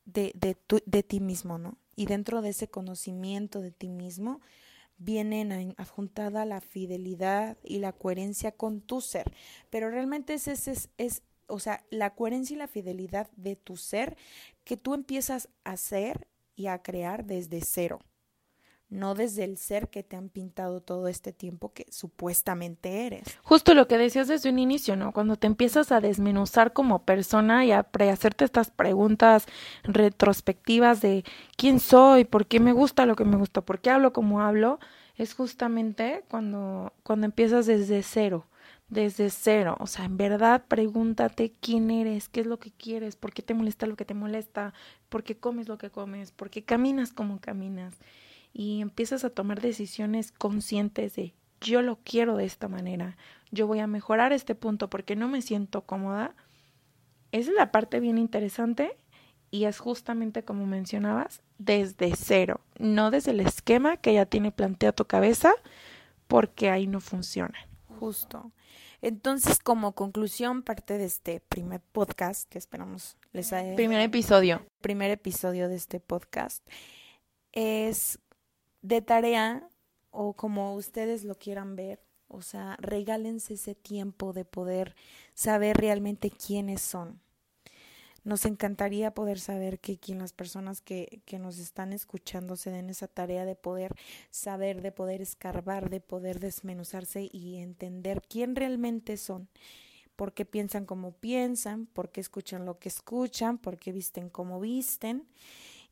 de, 0.05 0.31
de, 0.35 0.57
de 0.85 1.03
ti 1.03 1.19
mismo, 1.19 1.57
¿no? 1.57 1.77
Y 1.95 2.05
dentro 2.05 2.41
de 2.41 2.49
ese 2.49 2.67
conocimiento 2.67 3.61
de 3.61 3.71
ti 3.71 3.89
mismo 3.89 4.41
vienen 4.97 5.73
adjuntada 5.77 6.45
la 6.45 6.61
fidelidad 6.61 7.57
y 7.63 7.79
la 7.79 7.93
coherencia 7.93 8.51
con 8.51 8.81
tu 8.81 9.01
ser. 9.01 9.31
Pero 9.69 9.89
realmente 9.89 10.33
es, 10.33 10.47
es, 10.47 10.67
es, 10.67 10.89
es, 10.97 11.23
o 11.47 11.59
sea, 11.59 11.85
la 11.89 12.15
coherencia 12.15 12.55
y 12.55 12.57
la 12.57 12.67
fidelidad 12.67 13.29
de 13.35 13.55
tu 13.55 13.77
ser 13.77 14.17
que 14.63 14.77
tú 14.77 14.93
empiezas 14.93 15.49
a 15.63 15.77
ser 15.77 16.27
y 16.55 16.67
a 16.67 16.81
crear 16.81 17.25
desde 17.25 17.61
cero, 17.61 17.99
no 18.89 19.15
desde 19.15 19.43
el 19.43 19.57
ser 19.57 19.89
que 19.89 20.03
te 20.03 20.15
han 20.15 20.29
pintado 20.29 20.81
todo 20.81 21.07
este 21.07 21.33
tiempo 21.33 21.73
que 21.73 21.85
supuestamente 21.89 23.05
eres. 23.05 23.23
Justo 23.43 23.73
lo 23.73 23.87
que 23.87 23.97
decías 23.97 24.27
desde 24.27 24.49
un 24.49 24.59
inicio, 24.59 24.95
¿no? 24.95 25.11
Cuando 25.11 25.35
te 25.35 25.47
empiezas 25.47 25.91
a 25.91 26.01
desmenuzar 26.01 26.73
como 26.73 27.03
persona 27.03 27.65
y 27.65 27.71
a 27.71 27.87
hacerte 28.11 28.45
estas 28.45 28.71
preguntas 28.71 29.47
retrospectivas 29.83 31.01
de 31.01 31.23
quién 31.57 31.79
soy, 31.79 32.25
por 32.25 32.45
qué 32.45 32.59
me 32.59 32.73
gusta 32.73 33.05
lo 33.05 33.15
que 33.15 33.25
me 33.25 33.37
gusta, 33.37 33.61
por 33.61 33.79
qué 33.79 33.89
hablo 33.89 34.13
como 34.13 34.41
hablo, 34.41 34.79
es 35.15 35.33
justamente 35.33 36.23
cuando, 36.29 36.93
cuando 37.03 37.25
empiezas 37.25 37.65
desde 37.65 38.03
cero 38.03 38.45
desde 38.87 39.29
cero. 39.29 39.75
O 39.79 39.87
sea, 39.87 40.05
en 40.05 40.17
verdad 40.17 40.65
pregúntate 40.67 41.53
quién 41.59 41.91
eres, 41.91 42.29
qué 42.29 42.41
es 42.41 42.47
lo 42.47 42.59
que 42.59 42.71
quieres, 42.71 43.15
por 43.15 43.33
qué 43.33 43.41
te 43.41 43.53
molesta 43.53 43.87
lo 43.87 43.95
que 43.95 44.05
te 44.05 44.13
molesta, 44.13 44.73
por 45.09 45.23
qué 45.23 45.37
comes 45.37 45.67
lo 45.67 45.77
que 45.77 45.89
comes, 45.89 46.31
por 46.31 46.49
qué 46.49 46.63
caminas 46.63 47.11
como 47.11 47.39
caminas. 47.39 47.95
Y 48.57 48.79
empiezas 48.79 49.25
a 49.25 49.29
tomar 49.29 49.59
decisiones 49.59 50.31
conscientes 50.31 51.13
de 51.17 51.33
yo 51.59 51.81
lo 51.81 51.99
quiero 52.05 52.37
de 52.37 52.45
esta 52.45 52.69
manera, 52.69 53.17
yo 53.51 53.67
voy 53.67 53.79
a 53.79 53.87
mejorar 53.87 54.31
este 54.31 54.55
punto 54.55 54.89
porque 54.89 55.17
no 55.17 55.27
me 55.27 55.41
siento 55.41 55.81
cómoda. 55.81 56.33
Esa 57.33 57.49
es 57.49 57.57
la 57.57 57.73
parte 57.73 57.99
bien 57.99 58.17
interesante 58.17 58.95
y 59.51 59.65
es 59.65 59.79
justamente 59.79 60.45
como 60.45 60.65
mencionabas, 60.67 61.41
desde 61.57 62.15
cero, 62.15 62.61
no 62.79 63.11
desde 63.11 63.31
el 63.31 63.41
esquema 63.41 63.97
que 63.97 64.13
ya 64.13 64.25
tiene 64.25 64.53
planteado 64.53 64.93
tu 64.93 65.05
cabeza, 65.05 65.51
porque 66.27 66.69
ahí 66.69 66.87
no 66.87 67.01
funciona. 67.01 67.57
Justo. 67.99 68.53
Entonces, 69.01 69.59
como 69.59 69.91
conclusión, 69.95 70.63
parte 70.63 70.97
de 70.97 71.03
este 71.03 71.41
primer 71.41 71.81
podcast 71.81 72.49
que 72.49 72.57
esperamos 72.57 73.17
les 73.33 73.51
haya... 73.51 73.75
Primer 73.75 73.99
episodio. 73.99 74.65
Primer 74.79 75.11
episodio 75.11 75.67
de 75.67 75.75
este 75.75 75.99
podcast 75.99 76.65
es 77.51 78.19
de 78.87 79.01
tarea 79.01 79.67
o 80.11 80.33
como 80.33 80.75
ustedes 80.75 81.23
lo 81.23 81.35
quieran 81.35 81.75
ver, 81.75 81.99
o 82.27 82.41
sea, 82.41 82.77
regálense 82.79 83.55
ese 83.55 83.75
tiempo 83.75 84.33
de 84.33 84.45
poder 84.45 84.95
saber 85.33 85.77
realmente 85.77 86.31
quiénes 86.31 86.81
son. 86.81 87.19
Nos 88.23 88.45
encantaría 88.45 89.13
poder 89.13 89.39
saber 89.39 89.79
que 89.79 89.99
quien 89.99 90.17
las 90.17 90.33
personas 90.33 90.81
que, 90.81 91.21
que 91.25 91.37
nos 91.37 91.59
están 91.59 91.93
escuchando 91.93 92.55
se 92.55 92.71
den 92.71 92.89
esa 92.89 93.07
tarea 93.07 93.45
de 93.45 93.55
poder 93.55 93.93
saber, 94.31 94.81
de 94.81 94.91
poder 94.91 95.21
escarbar, 95.21 95.91
de 95.91 96.01
poder 96.01 96.39
desmenuzarse 96.39 97.29
y 97.31 97.57
entender 97.57 98.23
quién 98.27 98.55
realmente 98.55 99.17
son 99.17 99.47
por 100.15 100.33
qué 100.33 100.45
piensan 100.45 100.85
como 100.85 101.11
piensan, 101.11 101.87
por 101.87 102.09
qué 102.09 102.21
escuchan 102.21 102.65
lo 102.65 102.79
que 102.79 102.89
escuchan, 102.89 103.57
por 103.57 103.77
qué 103.77 103.91
visten 103.91 104.29
como 104.29 104.59
visten. 104.59 105.27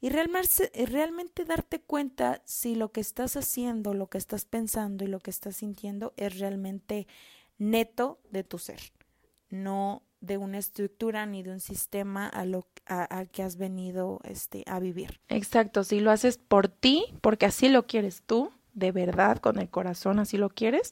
Y 0.03 0.09
realmente, 0.09 1.45
darte 1.45 1.79
cuenta 1.79 2.41
si 2.43 2.75
lo 2.75 2.91
que 2.91 2.99
estás 2.99 3.37
haciendo, 3.37 3.93
lo 3.93 4.07
que 4.07 4.17
estás 4.17 4.43
pensando 4.43 5.05
y 5.05 5.07
lo 5.07 5.21
que 5.21 5.31
estás 5.31 5.55
sintiendo 5.55 6.11
es 6.17 6.39
realmente 6.39 7.07
neto 7.57 8.19
de 8.29 8.43
tu 8.43 8.57
ser, 8.57 8.81
no 9.49 10.03
de 10.19 10.35
una 10.35 10.57
estructura 10.57 11.25
ni 11.25 11.41
de 11.41 11.51
un 11.51 11.61
sistema 11.61 12.27
a 12.27 12.43
lo 12.43 12.67
que 13.31 13.43
has 13.43 13.55
venido 13.55 14.19
este 14.25 14.65
a 14.67 14.81
vivir. 14.81 15.21
Exacto, 15.29 15.85
si 15.85 16.01
lo 16.01 16.11
haces 16.11 16.37
por 16.37 16.67
ti, 16.67 17.05
porque 17.21 17.45
así 17.45 17.69
lo 17.69 17.87
quieres 17.87 18.23
tú, 18.25 18.51
de 18.73 18.91
verdad, 18.91 19.37
con 19.37 19.57
el 19.57 19.69
corazón 19.69 20.19
así 20.19 20.35
lo 20.35 20.49
quieres, 20.49 20.89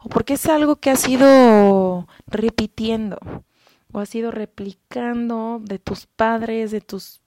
o 0.00 0.08
porque 0.08 0.34
es 0.34 0.46
algo 0.46 0.74
que 0.74 0.90
has 0.90 1.08
ido 1.08 2.08
repitiendo 2.26 3.20
o 3.92 3.98
has 3.98 4.14
ido 4.14 4.30
replicando 4.30 5.60
de 5.62 5.78
tus 5.78 6.06
padres, 6.06 6.70
de 6.70 6.80
tus 6.80 7.19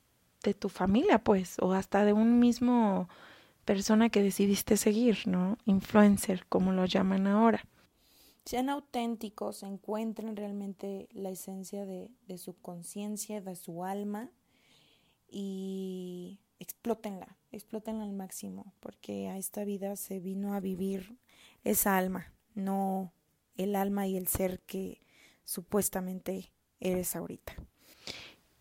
de 0.43 0.53
tu 0.53 0.69
familia, 0.69 1.19
pues, 1.19 1.57
o 1.59 1.73
hasta 1.73 2.05
de 2.05 2.13
un 2.13 2.39
mismo 2.39 3.09
persona 3.65 4.09
que 4.09 4.21
decidiste 4.21 4.77
seguir, 4.77 5.27
¿no? 5.27 5.57
Influencer, 5.65 6.45
como 6.47 6.71
lo 6.73 6.85
llaman 6.85 7.27
ahora 7.27 7.65
sean 8.45 8.69
auténticos, 8.69 9.63
encuentren 9.63 10.35
realmente 10.35 11.07
la 11.13 11.29
esencia 11.29 11.85
de, 11.85 12.11
de 12.27 12.37
su 12.37 12.59
conciencia, 12.59 13.41
de 13.41 13.55
su 13.55 13.83
alma 13.83 14.31
y 15.29 16.39
explótenla, 16.59 17.37
explótenla 17.51 18.03
al 18.03 18.13
máximo, 18.13 18.73
porque 18.79 19.29
a 19.29 19.37
esta 19.37 19.63
vida 19.63 19.95
se 19.95 20.19
vino 20.19 20.53
a 20.53 20.59
vivir 20.59 21.17
esa 21.63 21.97
alma, 21.97 22.33
no 22.53 23.13
el 23.55 23.75
alma 23.75 24.07
y 24.07 24.17
el 24.17 24.27
ser 24.27 24.59
que 24.61 25.01
supuestamente 25.45 26.51
eres 26.79 27.15
ahorita. 27.15 27.55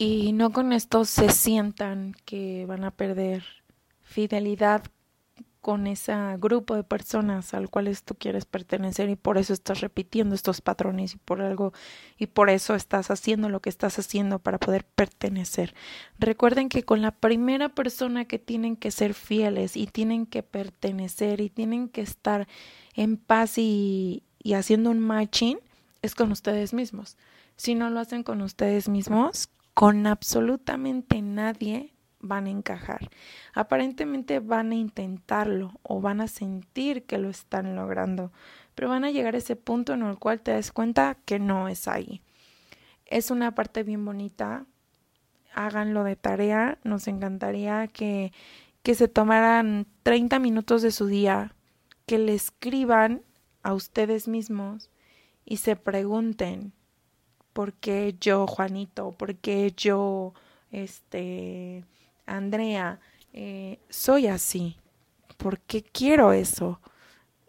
Y 0.05 0.33
no 0.33 0.51
con 0.51 0.73
esto 0.73 1.05
se 1.05 1.31
sientan 1.31 2.17
que 2.25 2.67
van 2.67 2.83
a 2.83 2.91
perder 2.91 3.45
fidelidad 4.01 4.83
con 5.61 5.87
ese 5.87 6.13
grupo 6.39 6.75
de 6.75 6.83
personas 6.83 7.55
al 7.55 7.71
cual 7.71 7.97
tú 8.05 8.17
quieres 8.17 8.45
pertenecer 8.45 9.09
y 9.11 9.15
por 9.15 9.39
eso 9.39 9.53
estás 9.53 9.81
repitiendo 9.81 10.35
estos 10.35 10.61
patrones 10.61 11.15
y 11.15 11.19
por 11.19 11.41
algo 11.41 11.73
y 12.19 12.27
por 12.27 12.51
eso 12.51 12.75
estás 12.75 13.13
haciendo 13.13 13.49
lo 13.49 13.61
que 13.61 13.71
estás 13.71 13.97
haciendo 13.97 14.41
para 14.41 14.59
poder 14.59 14.85
pertenecer. 14.85 15.73
Recuerden 16.19 16.69
que 16.69 16.83
con 16.83 17.01
la 17.01 17.13
primera 17.13 17.69
persona 17.69 18.25
que 18.25 18.41
tienen 18.41 18.75
que 18.75 18.91
ser 18.91 19.15
fieles 19.15 19.77
y 19.77 19.87
tienen 19.87 20.27
que 20.27 20.43
pertenecer 20.43 21.41
y 21.41 21.49
tienen 21.49 21.89
que 21.89 22.01
estar 22.01 22.49
en 22.95 23.19
paz 23.19 23.57
y, 23.57 24.25
y 24.43 24.55
haciendo 24.55 24.91
un 24.91 24.99
matching 24.99 25.61
es 26.03 26.17
con 26.17 26.33
ustedes 26.33 26.75
mismos. 26.75 27.17
Si 27.55 27.77
no 27.77 27.89
lo 27.89 28.01
hacen 28.01 28.25
con 28.25 28.43
ustedes 28.43 28.89
mismos, 28.89 29.49
con 29.75 30.07
absolutamente 30.07 31.23
nadie 31.23 31.93
van 32.21 32.47
a 32.47 32.51
encajar. 32.51 33.11
Aparentemente 33.53 34.41
van 34.41 34.73
a 34.73 34.77
intentarlo 34.77 35.73
o 35.83 36.01
van 36.01 36.21
a 36.21 36.29
sentir 36.29 37.05
que 37.05 37.19
lo 37.19 37.29
están 37.29 37.75
logrando, 37.77 38.33
pero 38.75 38.89
van 38.89 39.05
a 39.05 39.11
llegar 39.11 39.35
a 39.35 39.39
ese 39.39 39.57
punto 39.57 39.93
en 39.93 40.03
el 40.03 40.19
cual 40.19 40.41
te 40.41 40.53
das 40.53 40.73
cuenta 40.73 41.17
que 41.25 41.39
no 41.39 41.69
es 41.69 41.89
ahí. 41.89 42.23
Es 43.07 43.31
una 43.31 43.55
parte 43.55 43.83
bien 43.83 44.05
bonita. 44.05 44.65
Háganlo 45.53 46.05
de 46.05 46.17
tarea. 46.17 46.79
Nos 46.83 47.09
encantaría 47.09 47.89
que, 47.89 48.33
que 48.83 48.95
se 48.95 49.09
tomaran 49.09 49.87
30 50.03 50.39
minutos 50.39 50.81
de 50.81 50.93
su 50.93 51.07
día, 51.07 51.55
que 52.07 52.19
le 52.19 52.35
escriban 52.35 53.23
a 53.63 53.75
ustedes 53.75 54.29
mismos 54.29 54.91
y 55.45 55.59
se 55.59 55.77
pregunten 55.77 56.73
por 57.53 57.73
qué 57.75 58.15
yo, 58.21 58.47
Juanito, 58.47 59.13
por 59.13 59.37
qué 59.37 59.73
yo, 59.77 60.35
este, 60.71 61.85
Andrea, 62.27 63.01
eh, 63.33 63.79
soy 63.89 64.27
así, 64.27 64.77
por 65.37 65.61
qué 65.61 65.83
quiero 65.83 66.33
eso. 66.33 66.81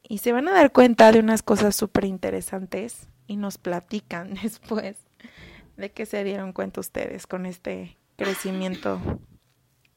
Y 0.07 0.19
se 0.19 0.31
van 0.31 0.47
a 0.47 0.53
dar 0.53 0.71
cuenta 0.71 1.11
de 1.11 1.19
unas 1.19 1.43
cosas 1.43 1.75
súper 1.75 2.05
interesantes 2.05 3.07
y 3.27 3.37
nos 3.37 3.57
platican 3.57 4.33
después 4.43 4.97
de 5.77 5.91
que 5.91 6.05
se 6.05 6.23
dieron 6.23 6.53
cuenta 6.53 6.81
ustedes 6.81 7.25
con 7.25 7.45
este 7.45 7.97
crecimiento 8.15 8.99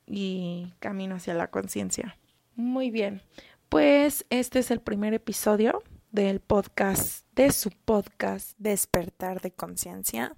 y 0.06 0.72
camino 0.78 1.16
hacia 1.16 1.34
la 1.34 1.48
conciencia. 1.48 2.16
Muy 2.54 2.90
bien, 2.90 3.22
pues 3.68 4.24
este 4.30 4.60
es 4.60 4.70
el 4.70 4.80
primer 4.80 5.12
episodio 5.12 5.82
del 6.16 6.40
podcast, 6.40 7.26
de 7.34 7.52
su 7.52 7.68
podcast 7.70 8.56
Despertar 8.56 9.42
de 9.42 9.50
Conciencia. 9.50 10.34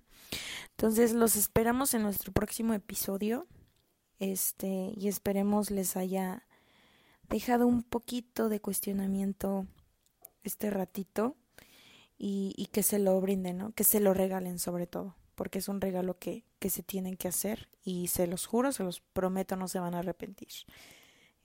Entonces 0.71 1.13
los 1.13 1.37
esperamos 1.37 1.95
en 1.95 2.03
nuestro 2.03 2.33
próximo 2.33 2.75
episodio. 2.75 3.47
Este, 4.19 4.93
y 4.97 5.07
esperemos 5.07 5.71
les 5.71 5.97
haya 5.97 6.45
dejado 7.29 7.69
un 7.69 7.85
poquito 7.85 8.49
de 8.49 8.61
cuestionamiento 8.61 9.69
este 10.43 10.69
ratito 10.69 11.37
y, 12.19 12.55
y 12.57 12.67
que 12.67 12.83
se 12.83 12.99
lo 12.99 13.21
brinden, 13.21 13.59
¿no? 13.59 13.73
Que 13.73 13.85
se 13.85 14.01
lo 14.01 14.15
regalen 14.15 14.59
sobre 14.59 14.89
todo, 14.89 15.15
porque 15.37 15.61
es 15.61 15.69
un 15.69 15.81
regalo 15.81 16.19
que, 16.19 16.45
que 16.59 16.71
se 16.71 16.83
tienen 16.83 17.17
que 17.17 17.29
hacer 17.29 17.69
y 17.85 18.09
se 18.09 18.27
los 18.27 18.47
juro, 18.47 18.73
se 18.73 18.83
los 18.83 19.01
prometo, 19.01 19.55
no 19.55 19.69
se 19.69 19.79
van 19.79 19.95
a 19.95 20.01
arrepentir. 20.01 20.49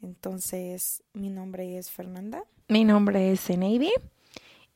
Entonces, 0.01 1.03
mi 1.13 1.29
nombre 1.29 1.77
es 1.77 1.91
Fernanda. 1.91 2.43
Mi 2.67 2.83
nombre 2.83 3.31
es 3.31 3.41
Zeneidi 3.41 3.91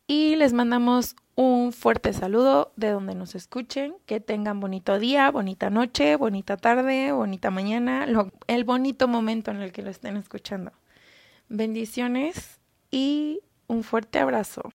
y 0.08 0.38
les 0.38 0.54
mandamos 0.54 1.16
un 1.36 1.72
fuerte 1.72 2.14
saludo 2.14 2.72
de 2.78 2.90
donde 2.90 3.14
nos 3.14 3.36
escuchen. 3.36 3.96
Que 4.06 4.20
tengan 4.20 4.60
bonito 4.60 4.98
día, 4.98 5.30
bonita 5.30 5.70
noche, 5.70 6.16
bonita 6.16 6.58
tarde, 6.58 7.12
bonita 7.12 7.52
mañana, 7.52 8.08
el 8.48 8.64
bonito 8.64 9.08
momento 9.08 9.52
en 9.52 9.62
el 9.62 9.72
que 9.72 9.84
lo 9.84 9.90
estén 9.90 10.18
escuchando. 10.18 10.72
Bendiciones 11.50 12.60
y 12.90 13.42
un 13.68 13.84
fuerte 13.84 14.20
abrazo. 14.20 14.64